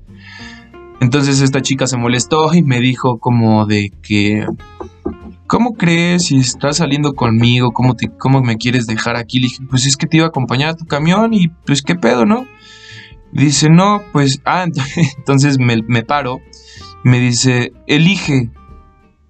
[1.00, 4.46] Entonces esta chica se molestó y me dijo como de que
[5.48, 7.72] ¿cómo crees si estás saliendo conmigo?
[7.72, 9.40] ¿Cómo, te, ¿Cómo me quieres dejar aquí?
[9.40, 11.96] Le dije, pues es que te iba a acompañar a tu camión y pues qué
[11.96, 12.46] pedo, ¿no?
[13.32, 14.66] Dice, no, pues, ah,
[15.18, 16.40] entonces me, me paro.
[17.04, 18.52] Me dice, elige,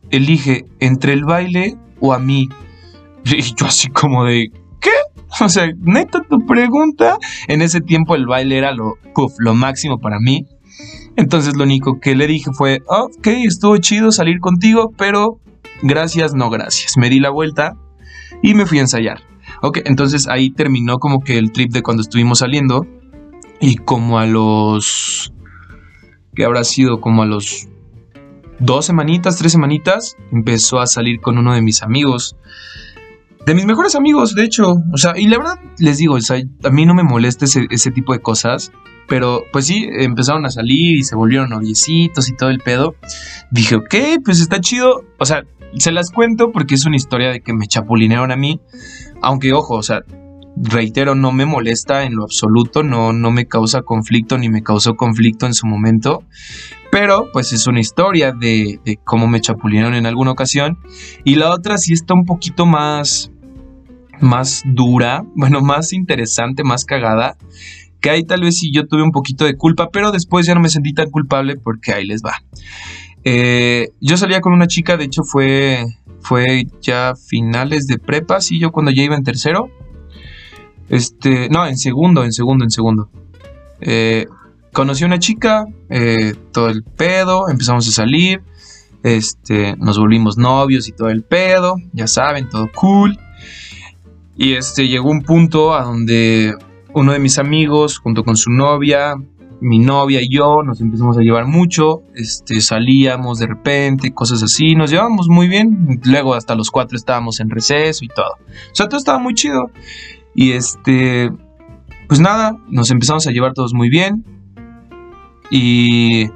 [0.10, 2.50] elige entre el baile o a mí.
[3.26, 4.52] Y yo así como de,
[4.82, 4.92] ¿qué?
[5.40, 7.18] O sea, neta tu pregunta.
[7.48, 8.98] En ese tiempo el baile era lo,
[9.38, 10.48] lo máximo para mí.
[11.16, 15.40] Entonces lo único que le dije fue, ok, estuvo chido salir contigo, pero
[15.82, 16.98] gracias, no gracias.
[16.98, 17.74] Me di la vuelta
[18.42, 19.22] y me fui a ensayar.
[19.62, 22.86] Ok, entonces ahí terminó como que el trip de cuando estuvimos saliendo.
[23.60, 25.34] Y como a los...
[26.36, 27.68] que habrá sido como a los
[28.60, 32.36] dos semanitas, tres semanitas, empezó a salir con uno de mis amigos.
[33.46, 34.76] De mis mejores amigos, de hecho.
[34.94, 38.14] O sea, y la verdad les digo, a mí no me molesta ese, ese, tipo
[38.14, 38.72] de cosas.
[39.08, 42.96] Pero pues sí, empezaron a salir y se volvieron noviecitos y todo el pedo.
[43.52, 45.06] Dije, ok, pues está chido.
[45.18, 45.44] O sea,
[45.78, 48.62] se las cuento porque es una historia de que me chapulinearon a mí.
[49.22, 50.02] Aunque, ojo, o sea,
[50.56, 54.96] reitero, no me molesta en lo absoluto, no, no me causa conflicto ni me causó
[54.96, 56.24] conflicto en su momento.
[56.92, 60.80] Pero, pues es una historia de, cómo me chapulinearon en alguna ocasión.
[61.24, 63.32] Y la otra sí está un poquito más,
[64.20, 67.38] más dura, bueno, más interesante, más cagada.
[68.00, 70.62] Que ahí tal vez sí yo tuve un poquito de culpa, pero después ya no
[70.62, 72.44] me sentí tan culpable porque ahí les va.
[73.30, 75.86] Eh, yo salía con una chica, de hecho fue,
[76.22, 79.70] fue ya finales de prepa, sí, yo cuando ya iba en tercero.
[80.88, 83.10] Este, no, en segundo, en segundo, en segundo.
[83.82, 84.28] Eh,
[84.72, 88.44] conocí a una chica, eh, todo el pedo, empezamos a salir,
[89.04, 93.20] este, nos volvimos novios y todo el pedo, ya saben, todo cool.
[94.38, 96.56] Y este, llegó un punto a donde
[96.94, 99.18] uno de mis amigos, junto con su novia,
[99.60, 104.76] mi novia y yo nos empezamos a llevar mucho, este, salíamos de repente, cosas así,
[104.76, 108.34] nos llevábamos muy bien, luego hasta los cuatro estábamos en receso y todo.
[108.72, 109.72] O sea, todo estaba muy chido.
[110.36, 111.32] Y este,
[112.08, 114.24] pues nada, nos empezamos a llevar todos muy bien.
[115.50, 116.30] Y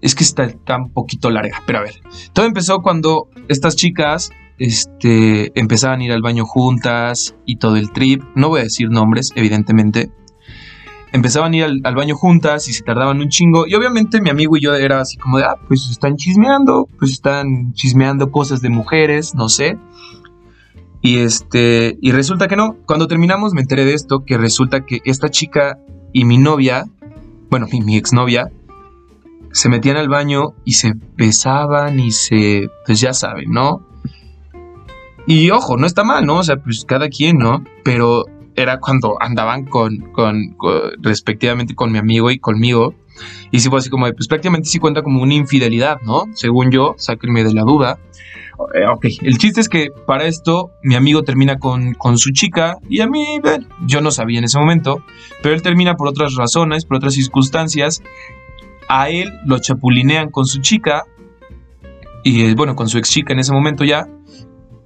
[0.00, 2.00] es que está tan poquito larga, pero a ver,
[2.32, 7.92] todo empezó cuando estas chicas este, empezaban a ir al baño juntas y todo el
[7.92, 8.22] trip.
[8.34, 10.10] No voy a decir nombres, evidentemente,
[11.12, 13.66] empezaban a ir al, baño juntas y se tardaban un chingo.
[13.66, 17.12] Y obviamente mi amigo y yo era así como de, ah, pues están chismeando, pues
[17.12, 19.78] están chismeando cosas de mujeres, no sé.
[21.02, 22.76] Y este, y resulta que no.
[22.86, 25.78] Cuando terminamos me enteré de esto, que resulta que esta chica
[26.12, 26.86] y mi novia,
[27.50, 28.50] bueno, mi, mi exnovia,
[29.52, 33.86] se metían al baño y se besaban y se, pues ya saben, ¿no?
[35.26, 36.38] Y ojo, no está mal, ¿no?
[36.38, 37.62] O sea, pues cada quien, ¿no?
[37.84, 38.24] Pero
[38.56, 40.56] era cuando andaban con, con,
[41.00, 42.94] respectivamente con mi amigo y conmigo.
[43.50, 46.24] Y sí fue así como, pues prácticamente sí cuenta como una infidelidad, ¿no?
[46.34, 47.98] Según yo, sáquenme de la duda.
[48.74, 52.76] Eh, ok, el chiste es que para esto mi amigo termina con, con su chica
[52.88, 53.40] y a mí,
[53.86, 55.02] yo no sabía en ese momento,
[55.42, 58.02] pero él termina por otras razones, por otras circunstancias.
[58.88, 61.04] A él lo chapulinean con su chica
[62.22, 64.06] y eh, bueno, con su ex chica en ese momento ya,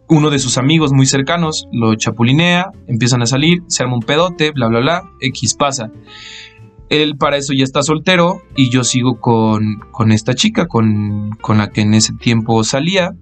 [0.08, 4.52] uno de sus amigos muy cercanos lo chapulinea, empiezan a salir, se arma un pedote,
[4.52, 5.90] bla, bla, bla, X pasa.
[6.88, 11.58] Él para eso ya está soltero y yo sigo con, con esta chica con, con
[11.58, 13.14] la que en ese tiempo salía.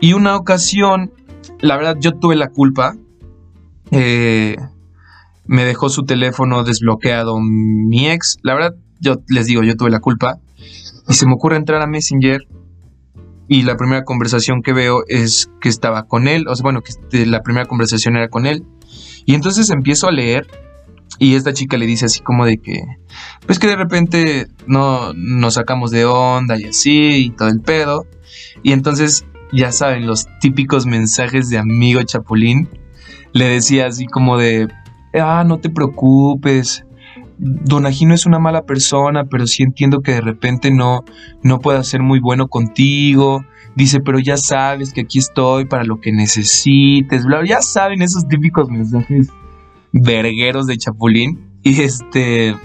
[0.00, 1.12] Y una ocasión,
[1.60, 2.96] la verdad yo tuve la culpa.
[3.92, 4.56] Eh,
[5.46, 8.38] me dejó su teléfono desbloqueado mi ex.
[8.42, 10.40] La verdad, yo les digo, yo tuve la culpa.
[11.08, 12.46] Y se me ocurre entrar a Messenger
[13.48, 16.90] y la primera conversación que veo es que estaba con él, o sea, bueno, que
[16.90, 18.64] este, la primera conversación era con él.
[19.24, 20.46] Y entonces empiezo a leer
[21.18, 22.82] y esta chica le dice así como de que,
[23.46, 28.06] pues que de repente no nos sacamos de onda y así y todo el pedo.
[28.62, 32.68] Y entonces, ya saben, los típicos mensajes de amigo chapulín,
[33.32, 34.68] le decía así como de,
[35.14, 36.84] ah, no te preocupes,
[37.38, 41.04] Don Agino es una mala persona, pero sí entiendo que de repente no,
[41.42, 43.44] no pueda ser muy bueno contigo.
[43.76, 47.24] Dice, pero ya sabes que aquí estoy para lo que necesites.
[47.46, 49.28] Ya saben esos típicos mensajes
[49.92, 51.48] vergueros de Chapulín.
[51.62, 52.56] Y este,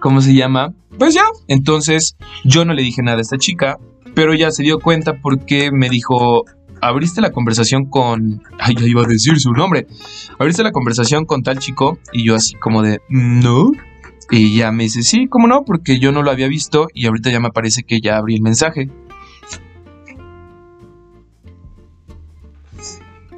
[0.00, 0.72] ¿cómo se llama?
[0.98, 1.24] Pues ya.
[1.48, 3.78] Entonces yo no le dije nada a esta chica,
[4.14, 6.44] pero ya se dio cuenta porque me dijo,
[6.88, 8.42] abriste la conversación con...
[8.58, 9.86] Ay, ya iba a decir su nombre.
[10.38, 13.00] Abriste la conversación con tal chico y yo así como de...
[13.08, 13.72] No.
[14.30, 15.64] Y ya me dice, sí, ¿cómo no?
[15.64, 18.42] Porque yo no lo había visto y ahorita ya me parece que ya abrí el
[18.42, 18.90] mensaje.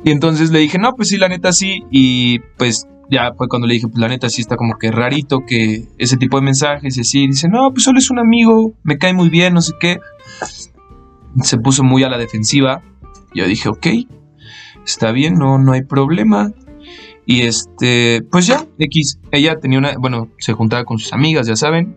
[0.05, 1.83] Y entonces le dije, no, pues sí, la neta sí.
[1.91, 5.41] Y pues ya fue cuando le dije, pues la neta sí está como que rarito
[5.47, 7.27] que ese tipo de mensajes y así.
[7.27, 9.99] Dice, no, pues solo es un amigo, me cae muy bien, no sé qué.
[11.43, 12.83] Se puso muy a la defensiva.
[13.37, 13.87] Yo dije, ok,
[14.87, 16.53] está bien, no, no hay problema.
[17.27, 21.55] Y este, pues ya, X, ella tenía una, bueno, se juntaba con sus amigas, ya
[21.55, 21.97] saben.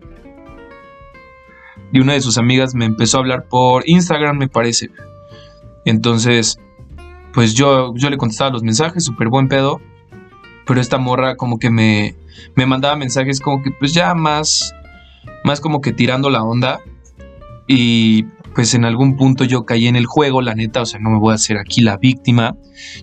[1.92, 4.90] Y una de sus amigas me empezó a hablar por Instagram, me parece.
[5.86, 6.58] Entonces,
[7.32, 9.80] pues yo, yo le contestaba los mensajes, súper buen pedo.
[10.66, 12.16] Pero esta morra como que me,
[12.54, 14.74] me mandaba mensajes como que pues ya más,
[15.42, 16.80] más como que tirando la onda.
[17.66, 21.10] Y pues en algún punto yo caí en el juego, la neta, o sea, no
[21.10, 22.56] me voy a hacer aquí la víctima.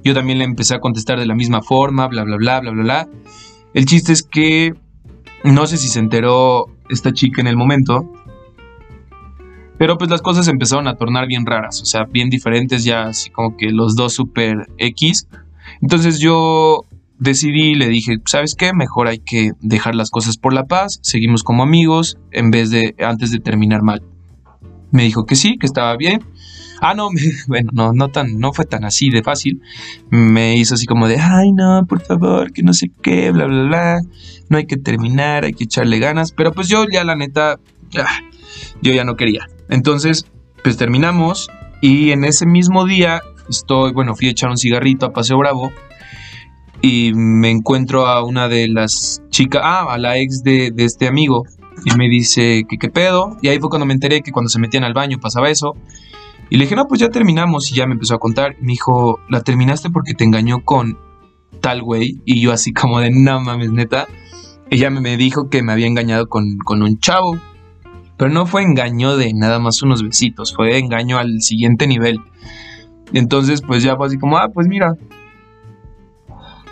[0.03, 2.83] Yo también le empecé a contestar de la misma forma, bla, bla, bla, bla, bla,
[2.83, 3.09] bla.
[3.73, 4.73] El chiste es que
[5.43, 8.11] no sé si se enteró esta chica en el momento,
[9.77, 13.29] pero pues las cosas empezaron a tornar bien raras, o sea, bien diferentes ya, así
[13.29, 15.27] como que los dos super X.
[15.81, 16.85] Entonces yo
[17.19, 18.73] decidí, le dije, ¿sabes qué?
[18.73, 22.95] Mejor hay que dejar las cosas por la paz, seguimos como amigos, en vez de
[22.99, 24.01] antes de terminar mal.
[24.91, 26.23] Me dijo que sí, que estaba bien.
[26.81, 27.09] Ah, no,
[27.47, 29.61] bueno, no, no, tan, no fue tan así de fácil.
[30.09, 33.63] Me hizo así como de, ay, no, por favor, que no sé qué, bla, bla,
[33.63, 34.01] bla.
[34.49, 36.31] No hay que terminar, hay que echarle ganas.
[36.31, 37.59] Pero pues yo ya, la neta,
[38.81, 39.47] yo ya no quería.
[39.69, 40.25] Entonces,
[40.63, 41.49] pues terminamos.
[41.81, 45.71] Y en ese mismo día, estoy, bueno, fui a echar un cigarrito a Paseo Bravo.
[46.81, 51.07] Y me encuentro a una de las chicas, ah, a la ex de, de este
[51.07, 51.43] amigo
[51.85, 53.37] y me dice que qué pedo.
[53.41, 55.75] Y ahí fue cuando me enteré que cuando se metían al baño pasaba eso.
[56.49, 57.71] Y le dije, no, pues ya terminamos.
[57.71, 58.55] Y ya me empezó a contar.
[58.59, 60.97] Me dijo, la terminaste porque te engañó con
[61.61, 62.21] tal güey.
[62.25, 64.07] Y yo así como de, no mames, neta.
[64.69, 67.37] Ella me dijo que me había engañado con, con un chavo.
[68.17, 70.53] Pero no fue engaño de nada más unos besitos.
[70.55, 72.19] Fue engaño al siguiente nivel.
[73.13, 74.95] Entonces pues ya fue así como, ah, pues mira.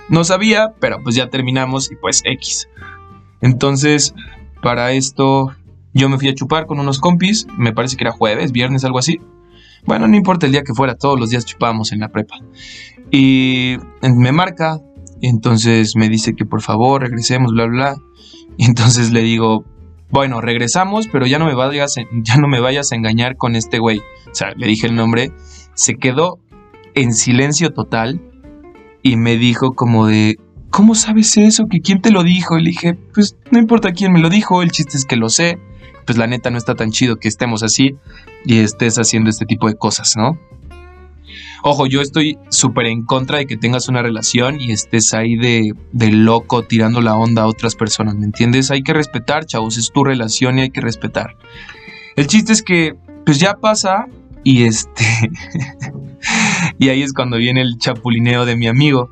[0.09, 2.67] No sabía, pero pues ya terminamos y pues X.
[3.41, 4.13] Entonces,
[4.65, 5.54] para esto
[5.93, 8.97] yo me fui a chupar con unos compis, me parece que era jueves, viernes, algo
[8.97, 9.21] así.
[9.86, 12.39] Bueno, no importa el día que fuera, todos los días chupábamos en la prepa.
[13.12, 14.82] Y me marca,
[15.21, 17.95] entonces me dice que por favor regresemos, bla, bla.
[18.58, 19.65] Y entonces le digo,
[20.10, 23.78] bueno, regresamos, pero ya no me vayas, ya no me vayas a engañar con este
[23.78, 23.99] güey.
[23.99, 25.32] O sea, le dije el nombre,
[25.75, 26.39] se quedó
[26.95, 28.19] en silencio total
[29.04, 30.39] y me dijo como de,
[30.75, 31.67] ¿cómo sabes eso?
[31.69, 32.57] ¿Que quién te lo dijo?
[32.57, 35.29] Y le dije, pues no importa quién me lo dijo, el chiste es que lo
[35.29, 35.57] sé.
[36.05, 37.95] Pues la neta no está tan chido que estemos así
[38.43, 40.37] y estés haciendo este tipo de cosas, ¿no?
[41.63, 45.73] Ojo, yo estoy súper en contra de que tengas una relación y estés ahí de,
[46.12, 48.69] loco tirando la onda a otras personas, ¿me entiendes?
[48.69, 51.37] Hay que respetar, chavos, es tu relación y hay que respetar.
[52.17, 52.95] El chiste es que,
[53.25, 54.08] pues ya pasa
[54.43, 55.06] y este...
[56.79, 59.10] y ahí es cuando viene el chapulineo de mi amigo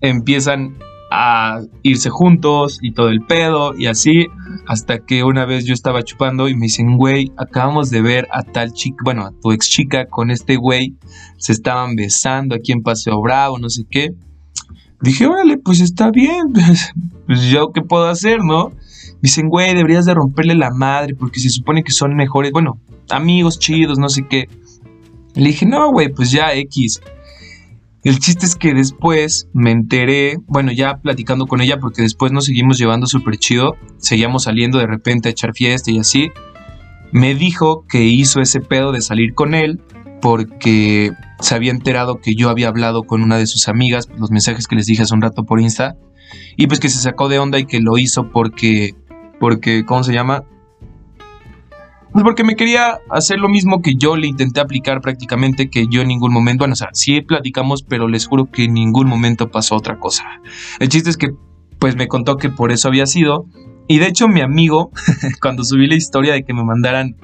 [0.00, 0.76] empiezan
[1.10, 4.26] a irse juntos y todo el pedo y así,
[4.66, 8.42] hasta que una vez yo estaba chupando y me dicen, güey, acabamos de ver a
[8.42, 10.96] tal chica, bueno, a tu ex chica con este güey,
[11.38, 14.10] se estaban besando aquí en Paseo Bravo, no sé qué.
[15.00, 16.52] Dije, órale, pues está bien,
[17.26, 18.72] pues yo qué puedo hacer, ¿no?
[19.20, 22.80] dicen, güey, deberías de romperle la madre porque se supone que son mejores, bueno,
[23.10, 24.48] amigos chidos, no sé qué.
[25.34, 27.00] Le dije, no, güey, pues ya X.
[28.06, 32.44] El chiste es que después me enteré, bueno, ya platicando con ella, porque después nos
[32.44, 36.30] seguimos llevando súper chido, seguíamos saliendo de repente a echar fiesta y así.
[37.10, 39.80] Me dijo que hizo ese pedo de salir con él
[40.22, 44.68] porque se había enterado que yo había hablado con una de sus amigas, los mensajes
[44.68, 45.96] que les dije hace un rato por Insta,
[46.56, 48.94] y pues que se sacó de onda y que lo hizo porque,
[49.40, 50.44] porque, ¿cómo se llama?
[52.16, 56.00] Pues porque me quería hacer lo mismo que yo le intenté aplicar prácticamente, que yo
[56.00, 59.50] en ningún momento, bueno, o sea, sí platicamos, pero les juro que en ningún momento
[59.50, 60.24] pasó otra cosa.
[60.80, 61.34] El chiste es que,
[61.78, 63.44] pues me contó que por eso había sido.
[63.86, 64.92] Y de hecho mi amigo,
[65.42, 67.16] cuando subí la historia de que me mandaran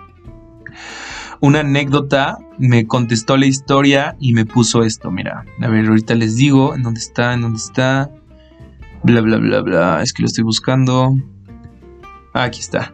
[1.41, 5.47] una anécdota, me contestó la historia y me puso esto, mira.
[5.63, 7.33] A ver, ahorita les digo, ¿en dónde está?
[7.33, 8.11] ¿En dónde está?
[9.03, 10.03] Bla, bla, bla, bla.
[10.03, 11.17] Es que lo estoy buscando.
[12.35, 12.93] Ah, aquí está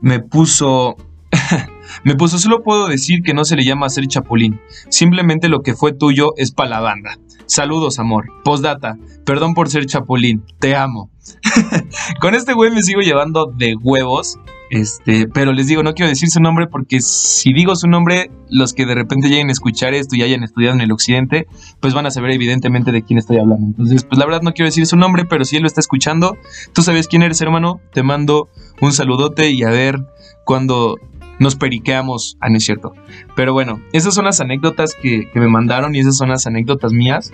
[0.00, 0.96] me puso...
[2.04, 4.60] me puso, solo puedo decir que no se le llama ser chapulín.
[4.88, 7.18] Simplemente lo que fue tuyo es para la banda.
[7.46, 8.26] Saludos, amor.
[8.44, 8.98] Postdata.
[9.24, 10.44] Perdón por ser chapulín.
[10.58, 11.10] Te amo.
[12.20, 14.38] Con este güey me sigo llevando de huevos.
[14.70, 18.74] Este, pero les digo, no quiero decir su nombre porque si digo su nombre, los
[18.74, 21.46] que de repente lleguen a escuchar esto y hayan estudiado en el occidente,
[21.80, 23.66] pues van a saber evidentemente de quién estoy hablando.
[23.66, 26.36] Entonces, pues la verdad no quiero decir su nombre, pero si él lo está escuchando,
[26.72, 27.80] tú sabes quién eres, hermano.
[27.92, 28.48] Te mando
[28.80, 29.98] un saludote y a ver
[30.44, 30.96] cuando
[31.38, 32.36] nos periqueamos.
[32.40, 32.92] Ah, no es cierto.
[33.36, 36.92] Pero bueno, esas son las anécdotas que, que me mandaron y esas son las anécdotas
[36.92, 37.32] mías.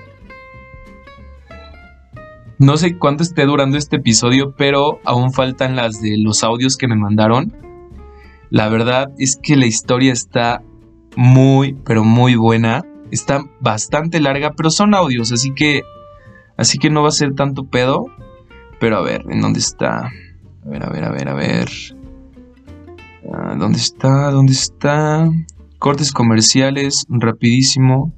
[2.59, 6.87] No sé cuánto esté durando este episodio, pero aún faltan las de los audios que
[6.87, 7.53] me mandaron.
[8.51, 10.63] La verdad es que la historia está
[11.17, 12.85] muy, pero muy buena.
[13.11, 15.83] Está bastante larga, pero son audios, así que
[16.57, 18.07] así que no va a ser tanto pedo.
[18.79, 20.07] Pero a ver, ¿en dónde está?
[20.07, 21.69] A ver, a ver, a ver, a ver.
[23.33, 24.31] Ah, ¿Dónde está?
[24.31, 25.29] ¿Dónde está?
[25.79, 28.13] Cortes comerciales, rapidísimo.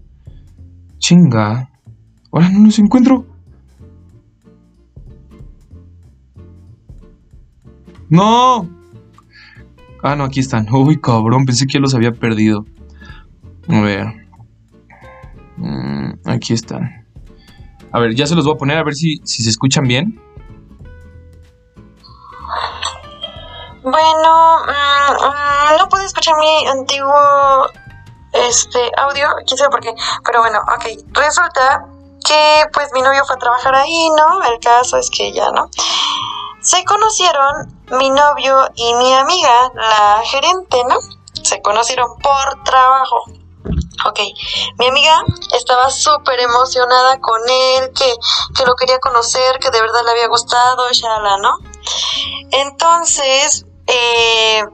[0.99, 1.70] Chinga.
[2.30, 3.36] Ahora no los encuentro.
[8.09, 8.68] ¡No!
[10.02, 10.66] Ah, no, aquí están.
[10.72, 12.64] Uy, cabrón, pensé que los había perdido.
[13.68, 14.07] A ver.
[15.57, 17.07] Mm, aquí están.
[17.92, 20.20] A ver, ya se los voy a poner a ver si, si se escuchan bien.
[23.82, 27.14] Bueno, mm, mm, no pude escuchar mi antiguo
[28.32, 29.94] este audio, quién sabe por qué,
[30.24, 31.86] pero bueno, ok, resulta
[32.24, 34.42] que pues mi novio fue a trabajar ahí, ¿no?
[34.44, 35.70] El caso es que ya, ¿no?
[36.66, 40.96] Se conocieron mi novio y mi amiga, la gerente, ¿no?
[41.44, 43.22] Se conocieron por trabajo.
[44.04, 44.18] Ok,
[44.80, 45.16] mi amiga
[45.54, 48.12] estaba súper emocionada con él, que,
[48.56, 51.56] que, lo quería conocer, que de verdad le había gustado, shala, ¿no?
[52.50, 54.64] Entonces, eh,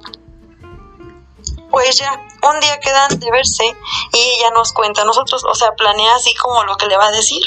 [1.70, 2.11] pues ya,
[2.51, 3.64] un día quedan de verse
[4.14, 7.09] y ella nos cuenta a nosotros, o sea, planea así como lo que le va
[7.09, 7.43] a decir.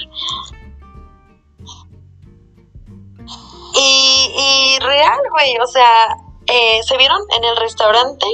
[4.80, 6.18] Real, güey, o sea,
[6.48, 8.26] eh, se vieron en el restaurante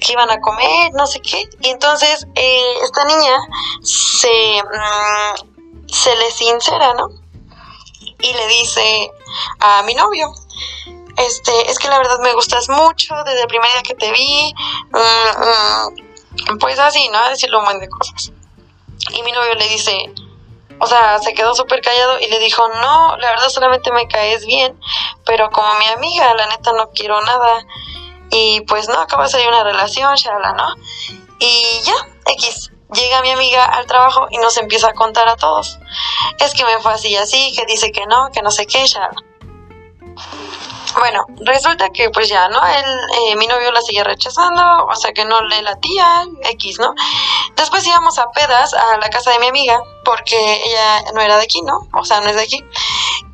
[0.00, 3.36] que iban a comer, no sé qué, y entonces eh, esta niña
[3.82, 7.08] se, mm, se le sincera, ¿no?
[8.20, 9.10] Y le dice
[9.60, 10.32] a mi novio,
[11.16, 14.54] este, es que la verdad me gustas mucho desde el primer día que te vi,
[14.92, 17.18] mm, mm, pues así, ¿no?
[17.18, 18.32] A decirle un buen de cosas.
[19.12, 20.12] Y mi novio le dice,
[20.84, 24.44] o sea, se quedó súper callado y le dijo, no, la verdad solamente me caes
[24.44, 24.78] bien,
[25.24, 27.66] pero como mi amiga, la neta no quiero nada.
[28.30, 30.74] Y pues no, acaba de salir una relación, shala, ¿no?
[31.38, 31.94] Y ya,
[32.26, 32.70] X.
[32.92, 35.78] Llega mi amiga al trabajo y nos empieza a contar a todos.
[36.38, 38.86] Es que me fue así y así, que dice que no, que no sé qué,
[38.86, 39.16] shala.
[40.98, 42.64] Bueno, resulta que pues ya, ¿no?
[42.66, 42.84] Él,
[43.18, 46.94] eh, mi novio la seguía rechazando, o sea que no le latía, X, ¿no?
[47.56, 51.44] Después íbamos a pedas a la casa de mi amiga, porque ella no era de
[51.44, 51.88] aquí, ¿no?
[51.92, 52.64] O sea, no es de aquí.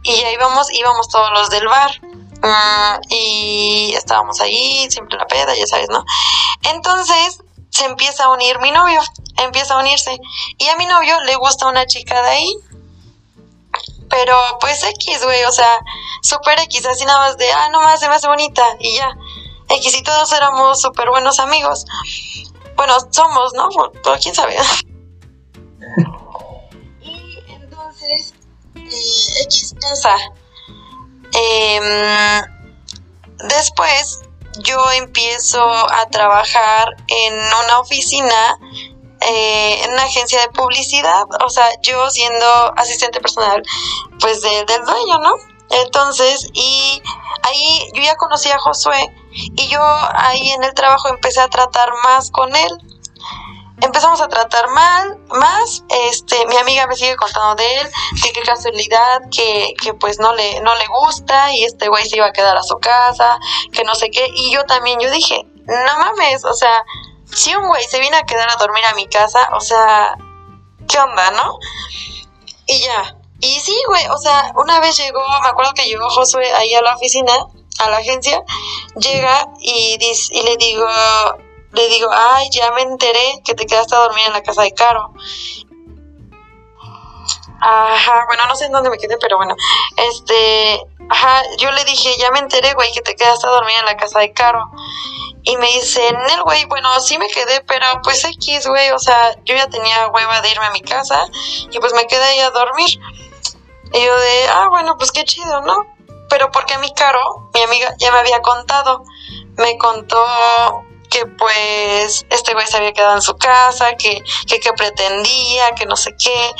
[0.02, 2.00] Y ya íbamos, íbamos todos los del bar.
[2.42, 6.04] Mm, y estábamos ahí, siempre la peda, ya sabes, ¿no?
[6.62, 9.00] Entonces se empieza a unir mi novio,
[9.36, 10.18] empieza a unirse.
[10.58, 12.56] Y a mi novio le gusta una chica de ahí,
[14.10, 15.80] pero pues X, güey, o sea,
[16.20, 19.16] super X, así nada más de, ah, no más, se me hace bonita y ya.
[19.68, 21.86] X y todos éramos súper buenos amigos.
[22.76, 23.68] Bueno, somos, ¿no?
[23.68, 24.56] Por, quién sabe.
[27.00, 28.34] y entonces,
[28.74, 30.16] eh, X pasa.
[31.32, 32.42] Em,
[33.48, 34.22] después
[34.58, 38.58] yo empiezo a trabajar en una oficina
[39.20, 42.46] eh, en una agencia de publicidad, o sea, yo siendo
[42.76, 43.62] asistente personal,
[44.20, 45.34] pues del dueño, ¿no?
[45.70, 47.02] Entonces, y
[47.42, 49.80] ahí yo ya conocí a Josué y yo
[50.14, 52.78] ahí en el trabajo empecé a tratar más con él
[53.80, 57.90] empezamos a tratar mal, más, este, mi amiga me sigue contando de él,
[58.22, 62.16] que qué casualidad, que, que pues no le, no le gusta y este güey se
[62.16, 63.38] iba a quedar a su casa,
[63.72, 66.84] que no sé qué, y yo también, yo dije, no mames, o sea,
[67.32, 70.16] si un güey se viene a quedar a dormir a mi casa, o sea,
[70.88, 71.58] ¿qué onda, no?
[72.66, 76.52] Y ya, y sí, güey, o sea, una vez llegó, me acuerdo que llegó Josué
[76.52, 77.32] ahí a la oficina,
[77.78, 78.44] a la agencia,
[78.96, 80.86] llega y, dice, y le digo,
[81.72, 84.72] le digo, ay, ya me enteré que te quedaste a dormir en la casa de
[84.72, 85.14] Caro.
[87.62, 89.54] Ajá, bueno, no sé en dónde me quedé, pero bueno,
[89.96, 93.86] este, ajá, yo le dije, ya me enteré, güey, que te quedaste a dormir en
[93.86, 94.70] la casa de Caro.
[95.42, 99.34] Y me dice, el güey, bueno, sí me quedé, pero pues X, güey, o sea,
[99.44, 101.26] yo ya tenía hueva de irme a mi casa
[101.70, 103.00] y pues me quedé ahí a dormir.
[103.92, 105.86] Y yo de, ah, bueno, pues qué chido, ¿no?
[106.28, 109.02] Pero porque mi Caro, mi amiga, ya me había contado,
[109.56, 110.24] me contó
[111.10, 115.96] que pues este güey se había quedado en su casa, que, que, pretendía, que no
[115.96, 116.52] sé qué.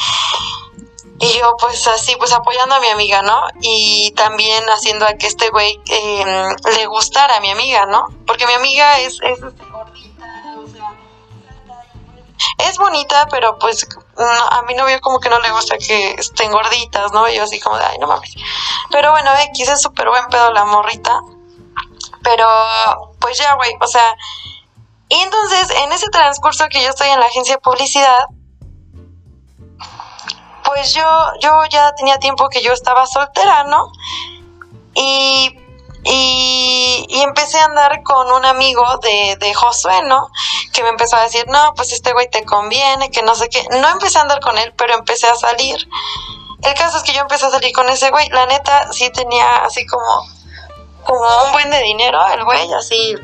[1.21, 3.43] Y yo pues así, pues apoyando a mi amiga, ¿no?
[3.61, 8.07] Y también haciendo a que este güey em, le gustara a mi amiga, ¿no?
[8.27, 10.25] Porque mi amiga es, es este, gordita,
[10.59, 10.97] o sea,
[12.59, 17.13] es bonita, pero pues a mi novio como que no le gusta que estén gorditas,
[17.13, 17.29] ¿no?
[17.29, 18.35] Yo así como de, ay, no mames.
[18.91, 21.21] Pero bueno, X es súper buen pedo la morrita.
[22.23, 22.47] Pero,
[23.19, 24.15] pues ya, güey, o sea,
[25.09, 28.27] y entonces en ese transcurso que yo estoy en la agencia de publicidad,
[30.73, 31.03] pues yo,
[31.41, 33.93] yo ya tenía tiempo que yo estaba soltera, ¿no?
[34.95, 35.59] Y,
[36.05, 40.31] y, y empecé a andar con un amigo de, de Josué, ¿no?
[40.73, 43.67] Que me empezó a decir, no, pues este güey te conviene, que no sé qué.
[43.71, 45.77] No empecé a andar con él, pero empecé a salir.
[46.63, 48.29] El caso es que yo empecé a salir con ese güey.
[48.29, 50.41] La neta sí tenía así como
[51.05, 53.17] como un buen de dinero el güey, así.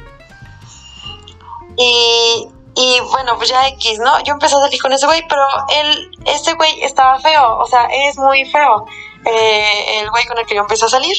[1.77, 4.23] Y, y bueno, pues ya X, ¿no?
[4.23, 5.43] Yo empecé a salir con ese güey, pero
[5.75, 8.85] él, este güey estaba feo, o sea, es muy feo.
[9.25, 11.17] Eh, el güey con el que yo empecé a salir.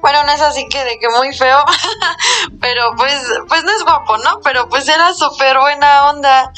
[0.00, 1.64] Bueno, no es así que de que muy feo,
[2.60, 3.14] pero pues,
[3.46, 4.40] pues no es guapo, ¿no?
[4.42, 6.52] Pero pues era súper buena onda.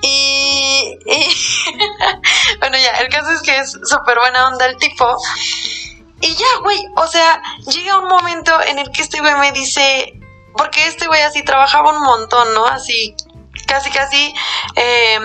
[0.00, 1.36] Y, y
[2.60, 5.14] bueno, ya, el caso es que es súper buena onda el tipo.
[6.22, 10.14] Y ya, güey, o sea, llega un momento en el que este güey me dice,
[10.56, 12.66] porque este güey así trabajaba un montón, ¿no?
[12.66, 13.14] Así,
[13.66, 14.34] casi, casi,
[14.76, 15.18] eh,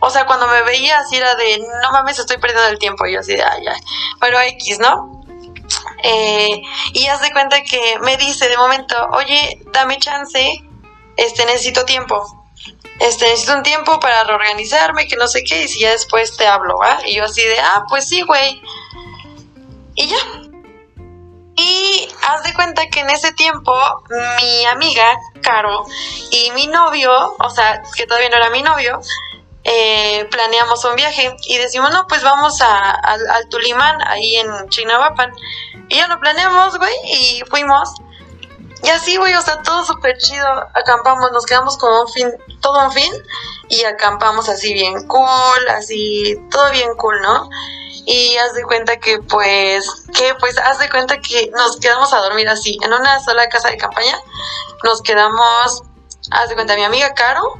[0.00, 3.14] o sea, cuando me veía así era de, no mames, estoy perdiendo el tiempo, y
[3.14, 3.80] yo así de, ay, ay,
[4.20, 5.24] pero X, ¿no?
[6.02, 6.60] Eh,
[6.92, 10.62] y haz de cuenta que me dice de momento, oye, dame chance,
[11.16, 12.44] este, necesito tiempo
[13.00, 16.46] este, necesito un tiempo para reorganizarme, que no sé qué, y si ya después te
[16.46, 17.00] hablo, ¿va?
[17.06, 18.62] Y yo así de, ah, pues sí, güey.
[19.96, 20.16] Y ya.
[21.56, 23.72] Y haz de cuenta que en ese tiempo
[24.10, 25.04] mi amiga,
[25.42, 25.84] Caro,
[26.30, 29.00] y mi novio, o sea, que todavía no era mi novio,
[29.66, 35.32] eh, planeamos un viaje y decimos, no, pues vamos a, al Tulimán, ahí en Chinahuapan.
[35.88, 37.88] Y ya lo planeamos, güey, y fuimos.
[38.82, 40.46] Y así, güey, o sea, todo súper chido.
[40.74, 42.30] Acampamos, nos quedamos con un fin,
[42.60, 43.12] todo un fin.
[43.70, 47.48] Y acampamos así bien cool, así, todo bien cool, ¿no?
[48.06, 52.18] Y haz de cuenta que, pues, que, pues, haz de cuenta que nos quedamos a
[52.18, 54.18] dormir así, en una sola casa de campaña.
[54.82, 55.82] Nos quedamos,
[56.30, 57.54] haz de cuenta, mi amiga Caro,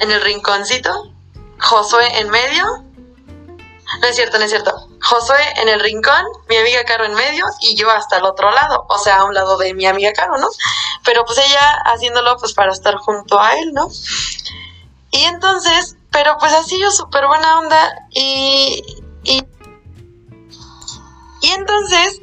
[0.00, 1.12] en el rinconcito,
[1.62, 2.64] Josué en medio.
[4.00, 4.88] No es cierto, no es cierto.
[5.02, 8.86] Josué en el rincón, mi amiga Caro en medio y yo hasta el otro lado,
[8.88, 10.48] o sea, a un lado de mi amiga Caro, ¿no?
[11.04, 13.88] Pero pues ella haciéndolo pues para estar junto a él, ¿no?
[15.10, 18.82] Y entonces, pero pues así yo súper buena onda y,
[19.24, 19.44] y,
[21.42, 22.20] y entonces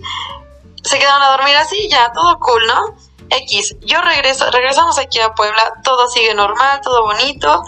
[0.84, 2.96] se quedaron a dormir así, ya, todo cool, ¿no?
[3.30, 7.64] X, yo regreso, regresamos aquí a Puebla, todo sigue normal, todo bonito.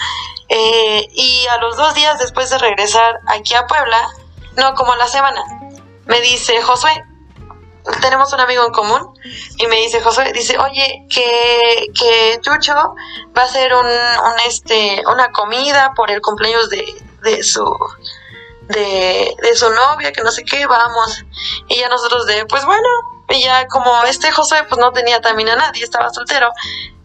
[0.49, 4.09] Eh, y a los dos días después de regresar aquí a Puebla,
[4.57, 5.43] no, como a la semana.
[6.05, 7.05] Me dice Josué,
[8.01, 9.13] tenemos un amigo en común
[9.57, 12.95] y me dice Josué, dice, oye, que, que Chucho
[13.37, 13.85] va a hacer un,
[14.47, 16.85] este, una comida por el cumpleaños de,
[17.23, 17.63] de su
[18.71, 21.23] de, de su novia, que no sé qué, vamos.
[21.67, 22.87] Y ya nosotros de, pues bueno,
[23.29, 26.51] y ya como este Josué pues no tenía también a nadie, estaba soltero,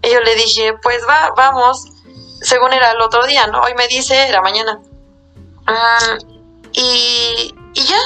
[0.02, 1.84] y yo le dije, pues va, vamos,
[2.42, 3.60] según era el otro día, ¿no?
[3.62, 4.78] Hoy me dice, era mañana.
[5.66, 6.36] Mm,
[6.72, 7.98] y, y ya,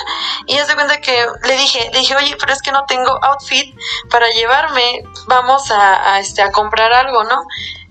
[0.47, 3.19] y ya se cuenta que le dije, le dije, oye, pero es que no tengo
[3.23, 3.75] outfit
[4.11, 7.43] para llevarme, vamos a, a, este, a comprar algo, ¿no?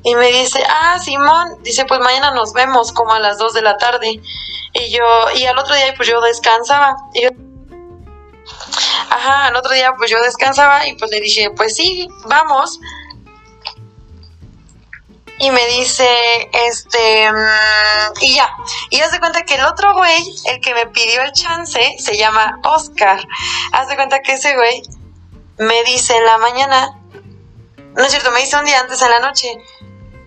[0.04, 3.62] Y me dice, ah, Simón, dice, pues mañana nos vemos como a las 2 de
[3.62, 4.22] la tarde.
[4.74, 5.04] Y yo,
[5.36, 6.96] y al otro día pues yo descansaba.
[7.14, 7.30] Y yo,
[9.10, 12.80] ajá, al otro día pues yo descansaba y pues le dije, pues sí, vamos.
[15.42, 16.06] Y me dice,
[16.52, 18.50] este, mm, y ya.
[18.90, 22.18] Y haz de cuenta que el otro güey, el que me pidió el chance, se
[22.18, 23.26] llama Oscar.
[23.72, 24.82] Haz de cuenta que ese güey
[25.58, 26.99] me dice en la mañana,
[27.96, 29.58] no es cierto, me dice un día antes en la noche,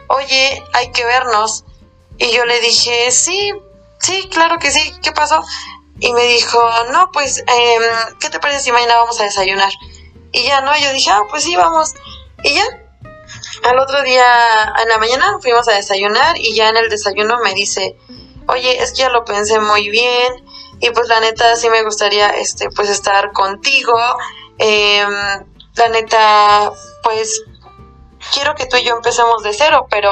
[0.08, 1.64] oye, hay que vernos.
[2.18, 3.52] Y yo le dije, sí,
[3.98, 5.42] sí, claro que sí, ¿qué pasó?
[5.98, 6.58] Y me dijo,
[6.92, 7.82] no, pues, em,
[8.20, 9.72] ¿qué te parece si mañana vamos a desayunar?
[10.32, 10.76] Y ya, ¿no?
[10.78, 11.94] Yo dije, ah, pues sí, vamos.
[12.42, 12.64] Y ya,
[13.64, 14.24] al otro día,
[14.82, 17.96] en la mañana, fuimos a desayunar y ya en el desayuno me dice,
[18.48, 20.44] oye, es que ya lo pensé muy bien
[20.80, 23.96] y pues la neta sí me gustaría, este, pues estar contigo.
[24.58, 25.10] Em,
[25.76, 26.72] la neta,
[27.04, 27.44] pues
[28.32, 30.10] quiero que tú y yo empecemos de cero, pero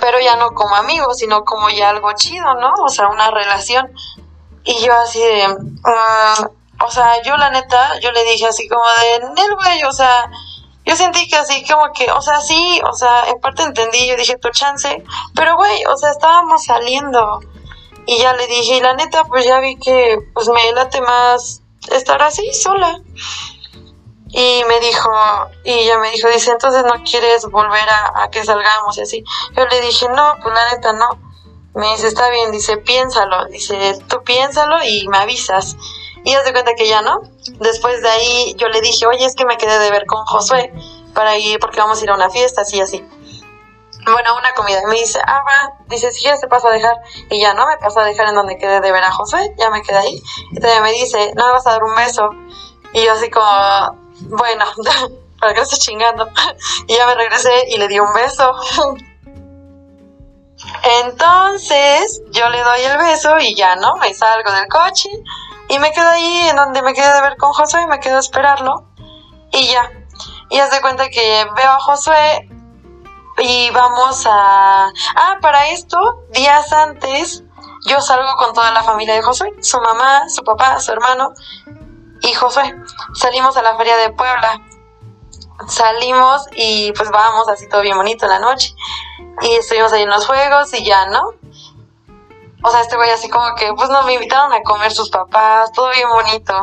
[0.00, 2.72] pero ya no como amigos, sino como ya algo chido, ¿no?
[2.84, 3.92] O sea, una relación.
[4.64, 8.82] Y yo así de, mm, o sea, yo la neta, yo le dije así como
[9.00, 10.28] de, Nel, güey, o sea,
[10.84, 14.16] yo sentí que así como que, o sea, sí, o sea, en parte entendí, yo
[14.16, 15.04] dije, tu chance,
[15.34, 17.40] pero güey, o sea, estábamos saliendo.
[18.06, 21.62] Y ya le dije, y la neta, pues ya vi que, pues me late más
[21.90, 23.00] estar así, sola.
[24.28, 25.10] Y me dijo,
[25.64, 29.24] y ella me dijo, dice, entonces no quieres volver a, que salgamos y así.
[29.56, 31.08] Yo le dije, no, pues la neta no.
[31.74, 33.46] Me dice, está bien, dice, piénsalo.
[33.46, 35.76] Dice, tú piénsalo y me avisas.
[36.24, 37.20] Y haz de cuenta que ya no.
[37.60, 40.72] Después de ahí yo le dije, oye, es que me quedé de ver con Josué
[41.14, 43.04] para ir, porque vamos a ir a una fiesta, así, así.
[44.04, 44.80] Bueno, una comida.
[44.82, 46.96] Y me dice, ah, va, dice, si quieres te paso a dejar.
[47.30, 49.70] Y ya no, me pasó a dejar en donde quedé de ver a Josué, ya
[49.70, 50.22] me quedé ahí.
[50.50, 52.30] Y todavía me dice, no me vas a dar un beso.
[52.92, 54.64] Y yo así como, bueno,
[55.40, 56.28] para que esté chingando.
[56.86, 58.52] y ya me regresé y le di un beso.
[61.02, 65.10] Entonces yo le doy el beso y ya no, me salgo del coche
[65.68, 68.16] y me quedo ahí en donde me quedé de ver con Josué y me quedo
[68.16, 68.88] a esperarlo
[69.52, 69.90] y ya.
[70.48, 72.48] Y haz de cuenta que veo a Josué
[73.38, 74.86] y vamos a...
[75.14, 77.42] Ah, para esto, días antes,
[77.86, 81.34] yo salgo con toda la familia de Josué, su mamá, su papá, su hermano
[82.26, 82.74] y Josué.
[83.14, 84.60] Salimos a la feria de Puebla.
[85.68, 88.74] Salimos y pues vamos así todo bien bonito en la noche.
[89.42, 91.30] Y estuvimos ahí en los juegos y ya, ¿no?
[92.62, 95.70] O sea, este güey así como que pues nos me invitaron a comer sus papás,
[95.72, 96.54] todo bien bonito.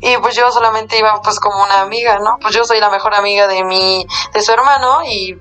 [0.00, 2.36] Y pues yo solamente iba pues como una amiga, ¿no?
[2.40, 5.38] Pues yo soy la mejor amiga de mi, de su hermano y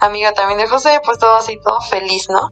[0.00, 2.50] amiga también de José, pues todo así, todo feliz, ¿no?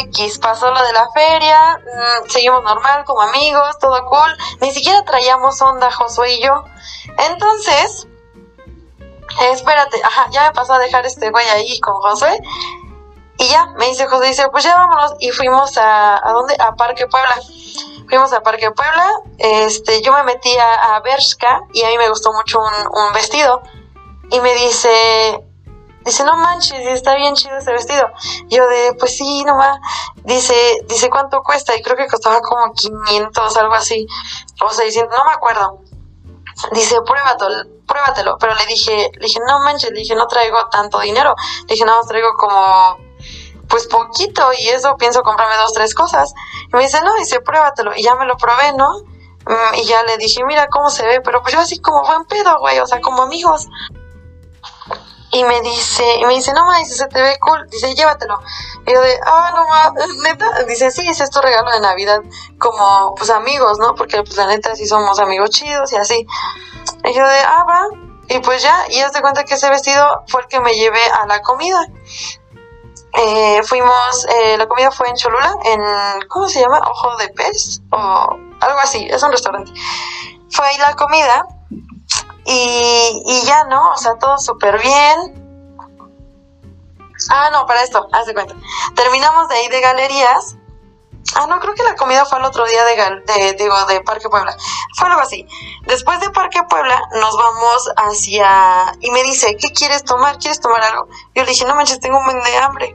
[0.00, 5.04] X, pasó lo de la feria, mm, seguimos normal como amigos, todo cool, ni siquiera
[5.04, 6.64] traíamos onda Josué y yo.
[7.30, 8.06] Entonces,
[9.52, 12.38] espérate, ajá, ya me pasó a dejar este güey ahí con Josué.
[13.38, 15.14] Y ya, me dice José, dice, pues ya vámonos.
[15.20, 16.56] Y fuimos a, ¿a dónde?
[16.58, 17.36] A Parque Puebla.
[18.08, 19.06] Fuimos a Parque Puebla,
[19.36, 23.12] este, yo me metí a, a Bershka y a mí me gustó mucho un, un
[23.12, 23.60] vestido.
[24.30, 25.44] Y me dice,
[26.08, 28.10] Dice, no manches, está bien chido ese vestido.
[28.48, 29.78] yo de, pues sí, nomás.
[30.24, 30.54] Dice,
[30.88, 31.76] dice, ¿cuánto cuesta?
[31.76, 34.06] Y creo que costaba como 500, algo así.
[34.64, 35.82] O 600, no me acuerdo.
[36.72, 38.38] Dice, pruébatelo, pruébatelo.
[38.38, 41.34] Pero le dije, le dije, no manches, le dije, no traigo tanto dinero.
[41.66, 42.96] Le dije, no, traigo como,
[43.68, 44.50] pues poquito.
[44.58, 46.32] Y eso pienso comprarme dos, tres cosas.
[46.72, 47.94] Y me dice, no, dice, pruébatelo.
[47.94, 48.88] Y ya me lo probé, ¿no?
[49.44, 51.20] Mm, y ya le dije, mira cómo se ve.
[51.20, 52.78] Pero pues yo así como buen pedo, güey.
[52.78, 53.68] O sea, como amigos
[55.30, 58.38] y me dice, y me dice, no ma, dice, se te ve cool, dice, llévatelo.
[58.86, 62.20] Y yo de, ah, no ma, neta, dice, sí, es tu regalo de Navidad,
[62.58, 63.94] como, pues, amigos, ¿no?
[63.94, 66.26] Porque, pues, la neta, sí somos amigos chidos y así.
[67.04, 67.86] Y yo de, ah, va,
[68.28, 71.00] y pues ya, y haz de cuenta que ese vestido fue el que me llevé
[71.22, 71.80] a la comida.
[73.14, 76.78] Eh, fuimos, eh, la comida fue en Cholula, en, ¿cómo se llama?
[76.78, 77.96] Ojo de pez, o
[78.60, 79.72] algo así, es un restaurante.
[80.50, 81.46] Fue ahí la comida,
[82.48, 83.90] y, y ya, ¿no?
[83.90, 85.46] O sea, todo súper bien.
[87.30, 88.54] Ah, no, para esto, haz cuenta.
[88.94, 90.56] Terminamos de ahí de galerías.
[91.34, 92.96] Ah, no, creo que la comida fue el otro día de,
[93.26, 94.56] de, digo, de Parque Puebla.
[94.96, 95.46] Fue algo así.
[95.86, 98.94] Después de Parque Puebla nos vamos hacia...
[99.00, 100.38] Y me dice, ¿qué quieres tomar?
[100.38, 101.08] ¿Quieres tomar algo?
[101.34, 102.94] Yo le dije, no manches, tengo un buen de hambre.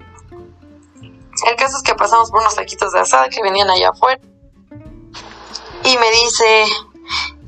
[1.48, 4.20] El caso es que pasamos por unos taquitos de asada que venían allá afuera.
[5.84, 6.66] Y me dice,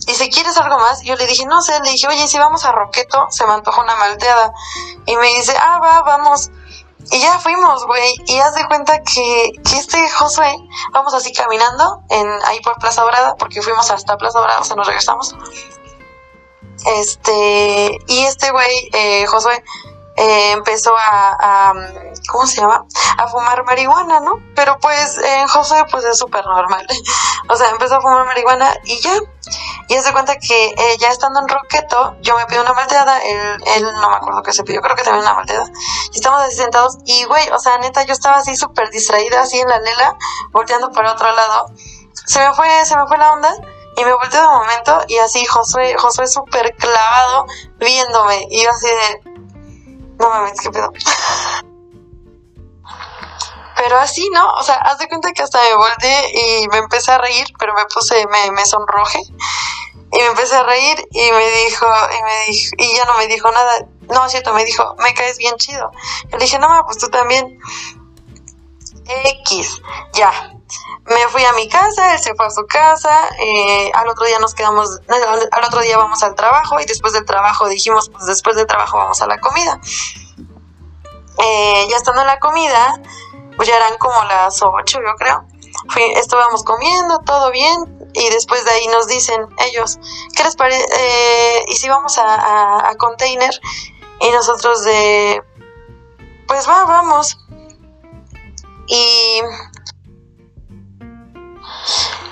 [0.06, 1.02] Dice, ¿quieres algo más?
[1.02, 3.82] Yo le dije, no sé, le dije, oye, si vamos a Roqueto, se me antojó
[3.82, 4.54] una malteada.
[5.06, 6.52] Y me dice, ah, va, vamos.
[7.12, 8.16] Y ya fuimos, güey.
[8.28, 10.54] Y haz de cuenta que, que este Josué,
[10.92, 14.76] vamos así caminando en, ahí por Plaza Dorada, porque fuimos hasta Plaza Dorada, o sea,
[14.76, 15.36] nos regresamos.
[16.86, 19.64] Este, y este güey, eh, Josué,
[20.18, 21.74] eh, empezó a,
[22.30, 22.86] ¿cómo se llama?
[23.18, 24.40] A fumar marihuana, ¿no?
[24.56, 26.86] Pero pues en José pues es súper normal.
[27.50, 29.14] o sea, empezó a fumar marihuana y ya.
[29.88, 33.64] Y se cuenta que eh, ya estando en Roqueto, yo me pido una malteada, él,
[33.76, 35.70] él no me acuerdo qué se pidió, creo que también una malteada.
[36.12, 39.60] Y estamos así sentados y, güey, o sea, neta, yo estaba así súper distraída, así
[39.60, 40.18] en la lela,
[40.52, 41.68] volteando para otro lado.
[42.26, 43.54] Se me fue, se me fue la onda
[43.98, 47.46] y me volteé de momento y así Josué, Josué súper clavado
[47.78, 48.48] viéndome.
[48.50, 49.35] Y yo así de,
[50.20, 50.92] no mames, qué pedo.
[53.78, 54.54] Pero así, ¿no?
[54.54, 57.74] O sea, haz de cuenta que hasta me volteé y me empecé a reír, pero
[57.74, 59.20] me puse, me, me sonroje.
[60.12, 63.28] Y me empecé a reír y me dijo, y me dijo, y ya no me
[63.28, 63.86] dijo nada.
[64.10, 65.92] No, es cierto, me dijo, me caes bien chido.
[66.32, 67.60] Le dije, no, pues tú también.
[69.08, 69.82] X,
[70.14, 70.55] ya,
[71.06, 74.40] me fui a mi casa, él se fue a su casa, eh, al otro día
[74.40, 78.56] nos quedamos, al otro día vamos al trabajo y después del trabajo dijimos, pues después
[78.56, 79.80] del trabajo vamos a la comida.
[81.38, 83.02] Eh, ya estando en la comida,
[83.56, 85.46] pues ya eran como las 8 yo creo.
[85.90, 90.00] Fui, estuvimos comiendo, todo bien, y después de ahí nos dicen ellos,
[90.36, 90.86] ¿qué les parece?
[90.98, 93.52] Eh, y si vamos a, a container,
[94.22, 95.44] y nosotros de,
[96.48, 97.38] pues va, vamos.
[98.88, 99.42] Y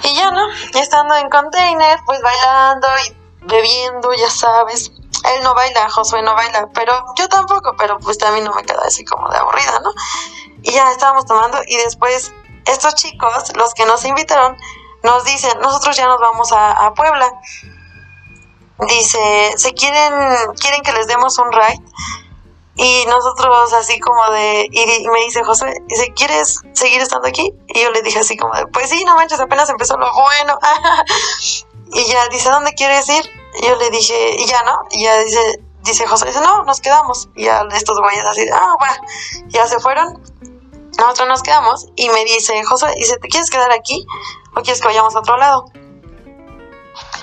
[0.03, 0.47] y ya, ¿no?
[0.73, 4.91] Estando en container, pues bailando y bebiendo, ya sabes.
[5.23, 8.81] Él no baila, Josué no baila, pero yo tampoco, pero pues también no me queda
[8.85, 9.91] así como de aburrida, ¿no?
[10.63, 12.33] Y ya estábamos tomando y después
[12.65, 14.57] estos chicos, los que nos invitaron,
[15.03, 17.29] nos dicen, nosotros ya nos vamos a, Puebla.
[18.87, 20.13] Dice, ¿se quieren,
[20.59, 21.81] quieren que les demos un ride?
[22.75, 27.53] Y nosotros así como de, y, me dice José, dice, ¿quieres seguir estando aquí?
[27.67, 30.57] Y yo le dije así como de, pues sí, no manches, apenas empezó lo bueno.
[31.93, 33.29] y ya dice, ¿dónde quieres ir?
[33.61, 36.81] Y yo le dije, y ya no, y ya dice, dice José, dice, no, nos
[36.81, 37.29] quedamos.
[37.35, 38.95] Y ya estos güeyes así, ah, bueno,
[39.49, 40.21] ya se fueron.
[40.97, 44.05] Nosotros nos quedamos y me dice, José, dice, ¿te quieres quedar aquí
[44.55, 45.65] o quieres que vayamos a otro lado?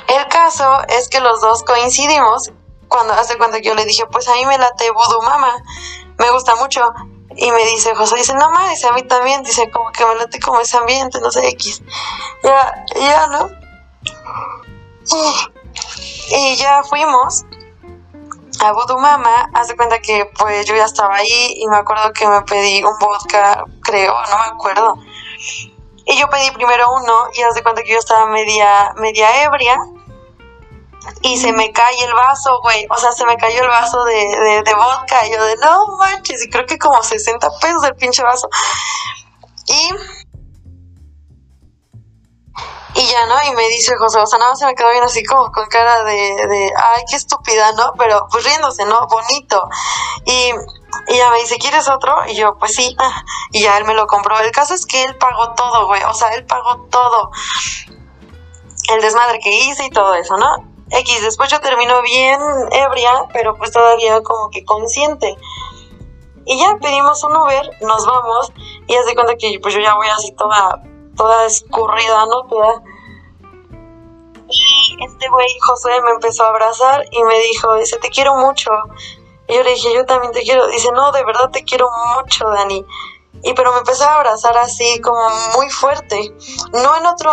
[0.09, 2.51] El caso es que los dos coincidimos
[2.91, 5.55] cuando hace cuenta que yo le dije, pues a mí me late Voodoo Mama,
[6.19, 6.93] me gusta mucho.
[7.37, 10.17] Y me dice José, dice, no más, dice a mí también, dice como que me
[10.17, 11.81] late como ese ambiente, no sé, X.
[12.43, 13.49] Ya, ya, ¿no?
[16.33, 17.45] Y ya fuimos
[18.61, 22.27] a Voodoo Mama, hace cuenta que pues yo ya estaba ahí y me acuerdo que
[22.27, 24.99] me pedí un vodka, creo, no me acuerdo.
[26.07, 29.79] Y yo pedí primero uno y hace cuenta que yo estaba media, media ebria
[31.23, 32.87] y se me cae el vaso, güey.
[32.91, 35.27] O sea, se me cayó el vaso de, de, vodka.
[35.27, 38.49] Y yo de, no manches, y creo que como 60 pesos el pinche vaso.
[39.67, 39.91] Y...
[42.93, 43.37] Y ya, ¿no?
[43.47, 45.65] Y me dice José, o sea, nada más se me quedó bien así como con
[45.69, 46.13] cara de,
[46.49, 47.93] de, ay, qué estúpida, ¿no?
[47.97, 49.07] Pero pues riéndose, ¿no?
[49.07, 49.63] Bonito.
[50.25, 50.53] Y,
[51.07, 52.27] y ya me dice, ¿quieres otro?
[52.27, 52.97] Y yo, pues sí.
[53.53, 54.41] Y ya él me lo compró.
[54.41, 56.03] El caso es que él pagó todo, güey.
[56.03, 57.31] O sea, él pagó todo.
[58.89, 60.70] El desmadre que hice y todo eso, ¿no?
[60.91, 62.41] X, después yo termino bien
[62.73, 65.37] ebria, pero pues todavía como que consciente.
[66.47, 68.53] Y ya pedimos un Uber, nos vamos,
[68.87, 70.83] y hace cuenta que pues yo ya voy así toda,
[71.17, 72.43] toda escurrida, ¿no?
[72.49, 72.83] Toda...
[74.49, 78.71] Y este güey, José, me empezó a abrazar y me dijo, dice, te quiero mucho.
[79.47, 80.67] Y yo le dije, yo también te quiero.
[80.67, 82.85] Dice, no, de verdad te quiero mucho, Dani.
[83.43, 85.21] Y pero me empezó a abrazar así como
[85.55, 86.35] muy fuerte.
[86.73, 87.33] No en otro,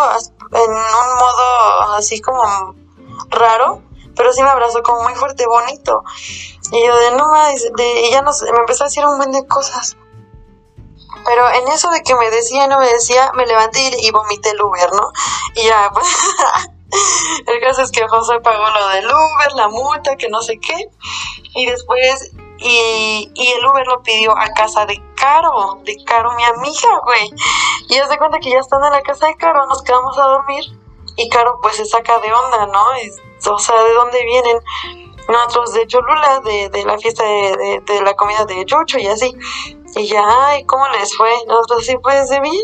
[0.52, 2.76] en un modo así como
[3.30, 3.82] raro,
[4.16, 6.02] pero sí me abrazó como muy fuerte, bonito.
[6.72, 9.32] Y yo de no más, de, y ya nos, me empezó a decir un buen
[9.32, 9.96] de cosas.
[11.24, 14.50] Pero en eso de que me decía y no me decía, me levanté y, vomité
[14.50, 15.12] el Uber, ¿no?
[15.54, 16.06] Y ya, pues,
[17.46, 20.90] el caso es que José pagó lo del Uber, la multa, que no sé qué.
[21.54, 26.44] Y después, y, y el Uber lo pidió a casa de Caro, de Caro, mi
[26.44, 27.30] amiga, güey.
[27.88, 30.24] Y ya se cuenta que ya estando en la casa de Caro, nos quedamos a
[30.24, 30.64] dormir
[31.18, 32.84] y Caro pues se saca de onda, ¿no?
[33.52, 34.58] o sea, ¿de dónde vienen?
[35.28, 39.34] Nosotros de Cholula, de, de la fiesta de, de, la comida de Chucho y así.
[39.96, 41.30] Y ya, ay, ¿cómo les fue?
[41.46, 42.54] Nosotros sí, pues de bien.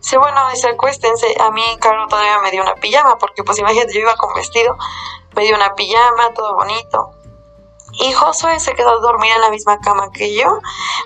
[0.00, 1.34] Sí, bueno, dice, acuéstense.
[1.40, 4.76] A mí, Caro todavía me dio una pijama, porque pues imagínate, yo iba con vestido,
[5.34, 7.15] me dio una pijama, todo bonito.
[7.98, 10.60] Y Josué se quedó a dormir en la misma cama que yo.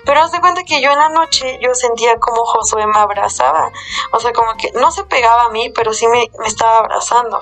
[0.05, 3.71] Pero haz de cuenta que yo en la noche yo sentía como Josué me abrazaba.
[4.11, 7.39] O sea, como que no se pegaba a mí, pero sí me, estaba abrazando.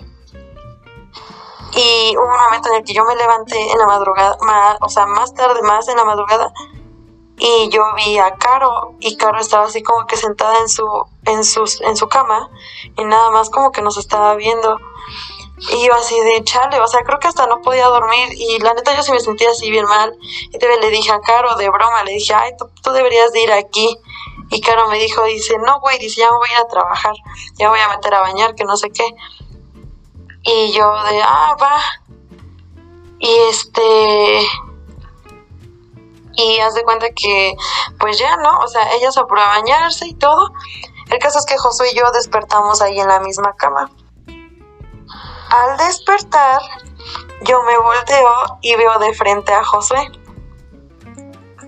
[1.71, 4.89] Y hubo un momento en el que yo me levanté en la madrugada, más, o
[4.89, 6.51] sea, más tarde, más en la madrugada,
[7.37, 10.85] y yo vi a Caro, y Caro estaba así como que sentada en su,
[11.25, 12.49] en en su cama,
[12.97, 14.77] y nada más como que nos estaba viendo.
[15.59, 18.73] Y yo así de chale, o sea, creo que hasta no podía dormir y la
[18.73, 20.15] neta yo sí me sentía así bien mal.
[20.21, 23.51] Y le dije a Caro de broma, le dije, ay, tú, tú deberías de ir
[23.51, 23.97] aquí.
[24.51, 27.13] Y Caro me dijo, dice, no, güey, dice, ya me voy a ir a trabajar,
[27.57, 29.05] ya voy a meter a bañar, que no sé qué.
[30.43, 31.81] Y yo de, ah, va.
[33.19, 34.47] Y este...
[36.33, 37.53] Y haz de cuenta que,
[37.99, 38.59] pues ya, ¿no?
[38.59, 40.53] O sea, ella se a bañarse y todo.
[41.09, 43.91] El caso es que Josué y yo despertamos ahí en la misma cama.
[45.49, 46.61] Al despertar,
[47.41, 50.11] yo me volteo y veo de frente a Josué.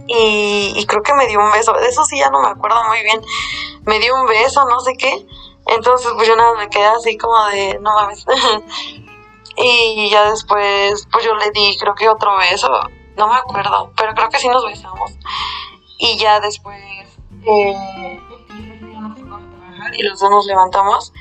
[0.08, 1.74] Y, creo que me dio un beso.
[1.74, 3.22] De eso sí ya no me acuerdo muy bien.
[3.86, 5.26] Me dio un beso, no sé qué.
[5.68, 8.26] Entonces, pues yo nada me quedé así como de, no mames.
[9.58, 12.70] y ya después, pues yo le di, creo que otro beso.
[13.16, 15.12] No me acuerdo, pero creo que sí nos besamos.
[15.98, 16.82] Y ya después,
[17.46, 18.20] eh,
[19.94, 21.14] y los dos nos levantamos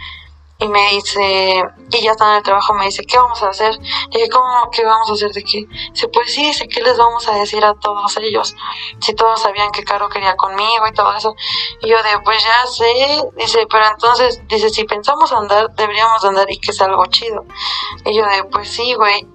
[0.61, 3.75] y me dice, y ya está en el trabajo, me dice, ¿qué vamos a hacer?
[4.11, 4.71] Y dije, ¿cómo?
[4.71, 5.67] ¿Qué vamos a hacer de qué?
[5.93, 8.55] Dice, pues sí, dice, ¿qué les vamos a decir a todos ellos?
[9.01, 11.35] Si todos sabían que Caro quería conmigo y todo eso.
[11.81, 16.51] Y yo de, pues ya sé, dice, pero entonces, dice, si pensamos andar, deberíamos andar
[16.51, 17.47] y que es algo chido.
[18.05, 19.27] Y yo de, pues sí, güey.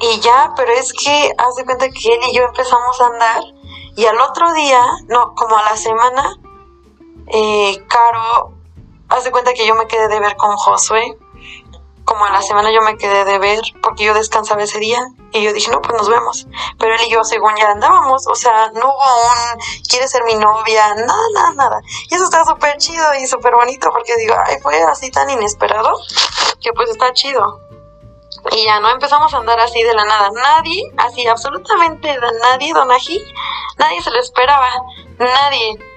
[0.00, 3.42] Y ya, pero es que, haz de cuenta que él y yo empezamos a andar
[3.96, 6.36] y al otro día, no, como a la semana,
[7.28, 8.55] eh, Caro
[9.08, 11.18] haz de cuenta que yo me quedé de ver con Josué.
[12.04, 15.00] Como a la semana yo me quedé de ver porque yo descansaba ese día
[15.32, 16.46] y yo dije, no, pues nos vemos.
[16.78, 20.36] Pero él y yo, según ya andábamos, o sea, no hubo un, quiere ser mi
[20.36, 21.80] novia, nada, nada, nada.
[22.08, 25.98] Y eso está súper chido y súper bonito porque digo, ay, fue así tan inesperado
[26.60, 27.60] que pues está chido.
[28.52, 30.30] Y ya no empezamos a andar así de la nada.
[30.30, 33.20] Nadie, así absolutamente nadie, Don Ají,
[33.78, 34.70] nadie se lo esperaba.
[35.18, 35.95] Nadie.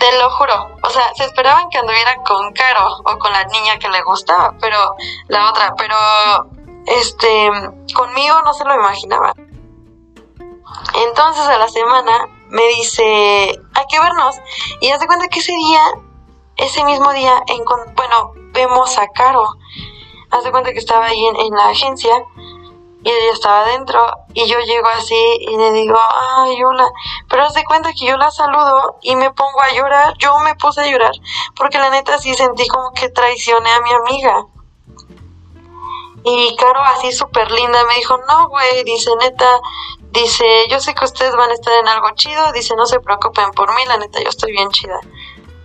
[0.00, 0.76] Te lo juro.
[0.82, 4.54] O sea, se esperaban que anduviera con Caro o con la niña que le gustaba,
[4.58, 4.96] pero
[5.28, 5.94] la otra, pero
[6.86, 7.50] este,
[7.94, 9.34] conmigo no se lo imaginaba.
[10.94, 13.04] Entonces a la semana me dice,
[13.74, 14.36] hay que vernos.
[14.80, 15.82] Y hace cuenta que ese día,
[16.56, 17.62] ese mismo día, en,
[17.94, 19.46] bueno, vemos a Caro.
[20.30, 22.24] Hace cuenta que estaba ahí en la agencia
[23.02, 25.98] y ella estaba adentro y yo llego así y le digo,
[26.36, 26.86] ay, hola,
[27.28, 30.54] pero haz de cuenta que yo la saludo y me pongo a llorar, yo me
[30.56, 31.12] puse a llorar,
[31.56, 34.46] porque la neta sí sentí como que traicioné a mi amiga.
[36.22, 39.48] Y Caro así súper linda me dijo, no, güey, dice, neta,
[40.10, 43.50] dice, yo sé que ustedes van a estar en algo chido, dice, no se preocupen
[43.52, 45.00] por mí, la neta, yo estoy bien chida.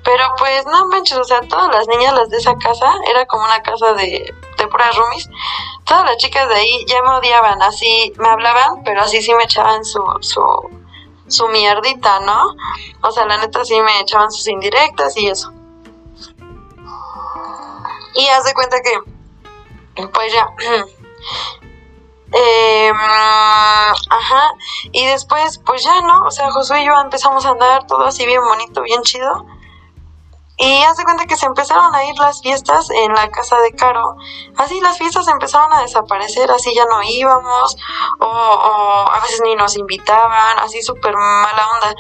[0.05, 3.43] Pero pues no manches, o sea, todas las niñas las de esa casa, era como
[3.43, 4.33] una casa de,
[4.67, 5.29] puras roomies,
[5.83, 9.43] todas las chicas de ahí ya me odiaban, así me hablaban, pero así sí me
[9.43, 10.41] echaban su, su,
[11.27, 12.55] su mierdita, ¿no?
[13.01, 15.51] O sea, la neta sí me echaban sus indirectas y eso.
[18.15, 20.47] Y haz de cuenta que, pues ya,
[22.31, 22.91] eh,
[24.09, 24.53] ajá,
[24.91, 26.25] y después, pues ya, ¿no?
[26.25, 29.45] O sea, Josué y yo empezamos a andar todo así bien bonito, bien chido.
[30.57, 34.15] Y hace cuenta que se empezaron a ir las fiestas en la casa de Caro.
[34.55, 37.75] Así las fiestas empezaron a desaparecer, así ya no íbamos,
[38.19, 41.95] o, a veces ni nos invitaban, así súper mala onda.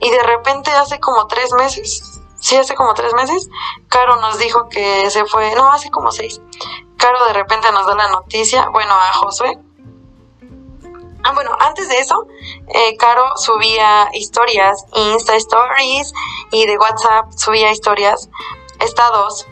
[0.00, 3.48] Y de repente hace como tres meses, sí, hace como tres meses,
[3.88, 6.42] Caro nos dijo que se fue, no, hace como seis.
[6.98, 9.58] Caro de repente nos da la noticia, bueno, a Josué,
[11.28, 12.28] Ah, bueno, antes de eso,
[12.68, 16.12] eh, Caro subía historias, Insta Stories
[16.52, 18.28] y de WhatsApp subía historias,
[18.78, 19.44] estados,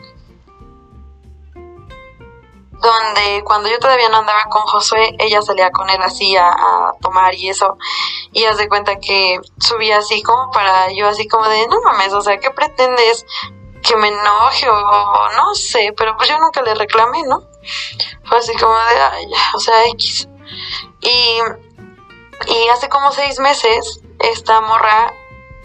[2.81, 7.35] donde cuando yo todavía no andaba con Josué, ella salía con él así a, tomar
[7.35, 7.77] y eso,
[8.31, 12.13] y haz de cuenta que subía así como para yo así como de, no mames,
[12.13, 13.25] o sea, ¿qué pretendes?
[13.81, 17.43] que me enoje o no sé, pero pues yo nunca le reclamé, ¿no?
[18.23, 20.27] Fue así como de, ay, o sea, X.
[21.01, 21.39] Y
[22.47, 25.13] y hace como seis meses, esta morra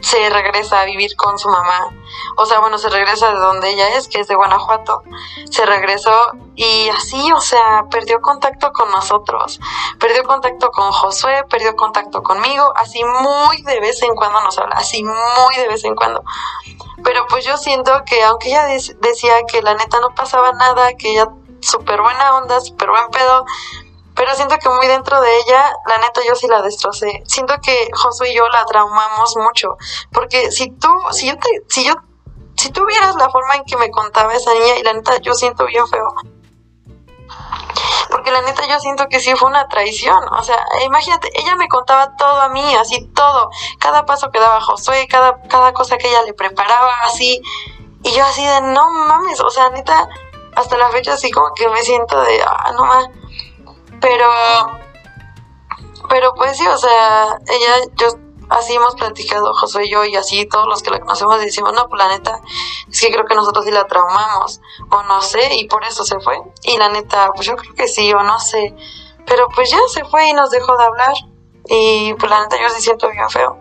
[0.00, 1.90] se regresa a vivir con su mamá.
[2.36, 5.02] O sea, bueno, se regresa de donde ella es, que es de Guanajuato.
[5.50, 9.60] Se regresó y así, o sea, perdió contacto con nosotros.
[9.98, 12.72] Perdió contacto con Josué, perdió contacto conmigo.
[12.76, 16.24] Así muy de vez en cuando nos habla, así muy de vez en cuando.
[17.04, 21.12] Pero pues yo siento que aunque ella decía que la neta no pasaba nada, que
[21.12, 21.28] ella
[21.60, 23.44] súper buena onda, súper buen pedo,
[24.20, 27.22] pero siento que muy dentro de ella, la neta, yo sí la destrocé.
[27.24, 29.78] Siento que Josué y yo la traumamos mucho.
[30.12, 31.94] Porque si tú, si yo te, si yo,
[32.54, 35.32] si tú vieras la forma en que me contaba esa niña, y la neta, yo
[35.32, 36.06] siento bien feo.
[38.10, 40.22] Porque la neta yo siento que sí fue una traición.
[40.34, 43.48] O sea, imagínate, ella me contaba todo a mí, así todo.
[43.78, 47.40] Cada paso que daba Josué, cada, cada cosa que ella le preparaba, así.
[48.02, 50.10] Y yo así de, no mames, o sea, neta,
[50.56, 53.08] hasta la fecha así como que me siento de, ah, no más.
[54.00, 54.30] Pero,
[56.08, 58.08] pero pues sí, o sea, ella, yo,
[58.50, 61.88] así hemos platicado José y yo y así todos los que la conocemos decimos, no,
[61.88, 62.40] pues la neta,
[62.90, 66.18] es que creo que nosotros sí la traumamos, o no sé, y por eso se
[66.20, 66.40] fue.
[66.62, 68.74] Y la neta, pues yo creo que sí, o no sé.
[69.26, 71.14] Pero pues ya se fue y nos dejó de hablar.
[71.68, 73.58] Y pues la neta yo sí siento bien feo.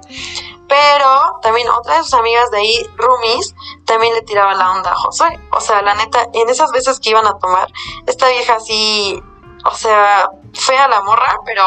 [0.67, 4.95] Pero también otra de sus amigas de ahí, Rumis, también le tiraba la onda a
[4.95, 5.39] Josué.
[5.51, 7.67] O sea, la neta, en esas veces que iban a tomar,
[8.05, 9.21] esta vieja así,
[9.65, 11.63] o sea, fea la morra, pero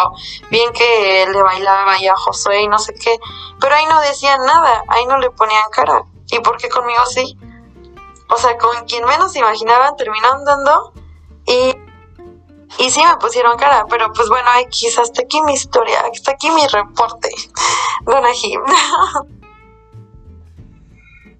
[0.50, 3.18] bien que le bailaba y a Josué y no sé qué.
[3.60, 6.02] Pero ahí no decían nada, ahí no le ponían cara.
[6.30, 7.36] ¿Y por qué conmigo sí?
[8.28, 10.92] O sea, con quien menos imaginaban terminó andando
[11.46, 11.76] y
[12.78, 16.50] y sí me pusieron cara, pero pues bueno, X, hasta aquí mi historia, hasta aquí
[16.50, 17.28] mi reporte,
[18.06, 18.60] Don Jim.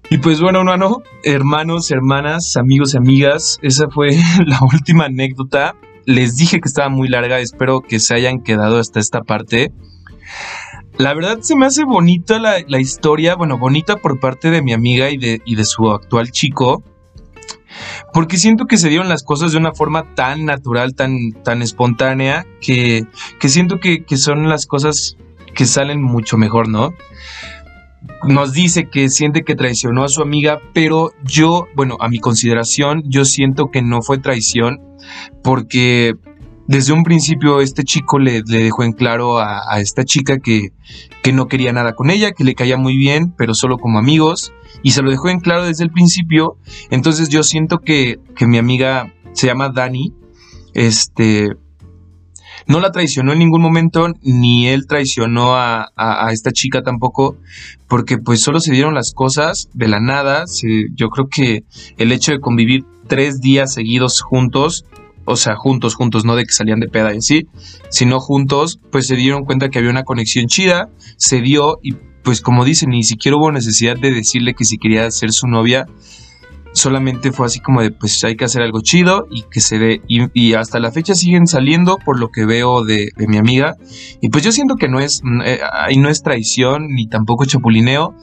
[0.09, 4.11] Y pues bueno, hermano, hermanos, hermanas, amigos y amigas, esa fue
[4.45, 5.75] la última anécdota.
[6.05, 9.71] Les dije que estaba muy larga, espero que se hayan quedado hasta esta parte.
[10.97, 14.73] La verdad se me hace bonita la, la historia, bueno, bonita por parte de mi
[14.73, 16.83] amiga y de, y de su actual chico
[18.13, 22.45] porque siento que se dieron las cosas de una forma tan natural, tan, tan espontánea,
[22.61, 23.05] que,
[23.41, 25.17] siento que, son las cosas
[25.55, 26.93] que salen mucho mejor, ¿no?
[28.27, 33.03] Nos dice que siente que traicionó a su amiga, pero yo, bueno, a mi consideración,
[33.05, 34.81] yo siento que no fue traición,
[35.43, 36.15] porque
[36.67, 40.71] desde un principio este chico le, dejó en claro a, esta chica que,
[41.21, 44.53] que, no quería nada con ella, que le caía muy bien, pero solo como amigos,
[44.81, 46.57] y se lo dejó en claro desde el principio.
[46.89, 50.13] Entonces yo siento que, mi amiga se llama Dani,
[50.73, 51.55] este,
[52.67, 55.89] no la traicionó en ningún momento, ni él traicionó a,
[56.31, 57.37] esta chica tampoco,
[57.87, 60.45] porque pues solo se dieron las cosas de la nada.
[60.95, 61.63] yo creo que
[61.97, 64.85] el hecho de convivir tres días seguidos juntos
[65.25, 67.47] o sea, juntos, juntos, no de que salían de peda y así,
[67.89, 71.93] sino juntos, pues se dieron cuenta que había una conexión chida, se dio y
[72.23, 75.85] pues como dicen, ni siquiera hubo necesidad de decirle que si quería ser su novia,
[76.73, 80.01] solamente fue así como de pues hay que hacer algo chido y que se dé
[80.07, 83.75] y, hasta la fecha siguen saliendo por lo que veo de, mi amiga
[84.21, 88.15] y pues yo siento que no es eh, ahí no es traición ni tampoco chapulineo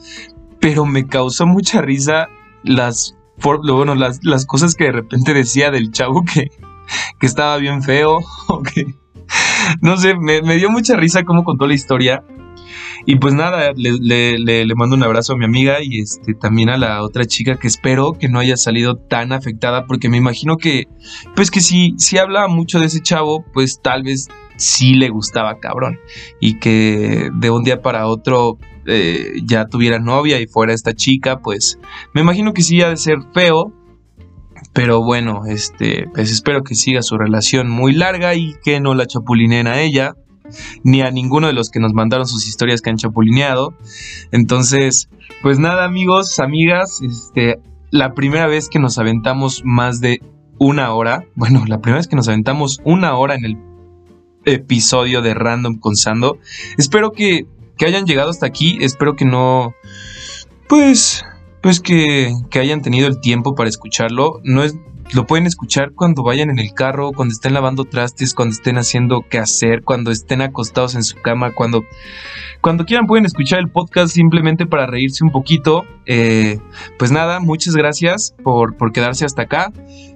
[0.59, 2.27] pero me causó mucha risa
[2.63, 6.51] las bueno las, las cosas que de repente decía del chavo que
[7.19, 8.19] que estaba bien feo.
[9.81, 12.23] No sé, me, dio mucha risa cómo contó la historia.
[13.05, 16.77] Y pues nada, le, le, mando un abrazo a mi amiga y este, también a
[16.77, 20.87] la otra chica que espero que no haya salido tan afectada porque me imagino que,
[21.35, 24.27] pues que si, si hablaba mucho de ese chavo, pues tal vez
[24.57, 25.99] sí le gustaba cabrón.
[26.39, 31.39] Y que de un día para otro eh, ya tuviera novia y fuera esta chica,
[31.39, 31.79] pues
[32.13, 33.73] me imagino que sí ha de ser feo,
[34.73, 39.05] pero bueno, este, pues espero que siga su relación muy larga y que no la
[39.05, 40.15] chapulinen a ella,
[40.83, 43.73] ni a ninguno de los que nos mandaron sus historias que han chapulineado.
[44.31, 45.09] Entonces,
[45.41, 50.21] pues nada, amigos, amigas, este, la primera vez que nos aventamos más de
[50.57, 53.57] una hora, bueno, la primera vez que nos aventamos una hora en el
[54.45, 56.37] episodio de Random con Sando.
[56.77, 57.45] Espero que,
[57.77, 59.73] que hayan llegado hasta aquí, espero que no,
[60.67, 61.23] pues
[61.61, 64.41] pues que, hayan tenido el tiempo para escucharlo.
[64.43, 64.75] No es,
[65.13, 69.25] lo pueden escuchar cuando vayan en el carro, cuando estén lavando trastes, cuando estén haciendo
[69.29, 71.83] qué hacer, cuando estén acostados en su cama, cuando,
[72.61, 75.85] cuando quieran pueden escuchar el podcast simplemente para reírse un poquito.
[76.05, 76.59] Eh,
[76.97, 79.71] pues nada, muchas gracias por, por quedarse hasta acá.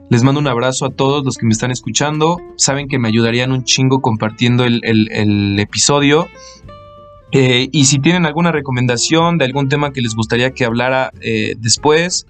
[0.09, 2.39] Les mando un abrazo a todos los que me están escuchando.
[2.57, 6.27] Saben que me ayudarían un chingo compartiendo el, episodio.
[7.31, 11.55] Eh, y si tienen alguna recomendación de algún tema que les gustaría que hablara eh,
[11.57, 12.27] después,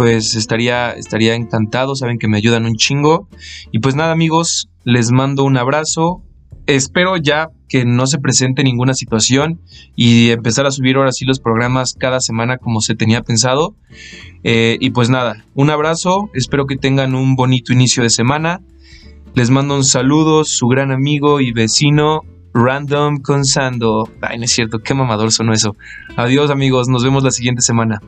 [0.00, 1.94] pues estaría, estaría encantado.
[1.94, 3.28] Saben que me ayudan un chingo.
[3.70, 6.22] Y pues nada, amigos, les mando un abrazo.
[6.64, 9.60] Espero ya que no se presente ninguna situación
[9.96, 13.74] y empezar a subir ahora sí los programas cada semana como se tenía pensado.
[14.42, 16.30] Eh, y pues nada, un abrazo.
[16.32, 18.62] Espero que tengan un bonito inicio de semana.
[19.34, 22.22] Les mando un saludo, su gran amigo y vecino
[22.54, 24.08] Random con Sando.
[24.22, 25.76] Ay, no es cierto, qué mamador sonó eso.
[26.16, 28.00] Adiós amigos, nos vemos la siguiente semana.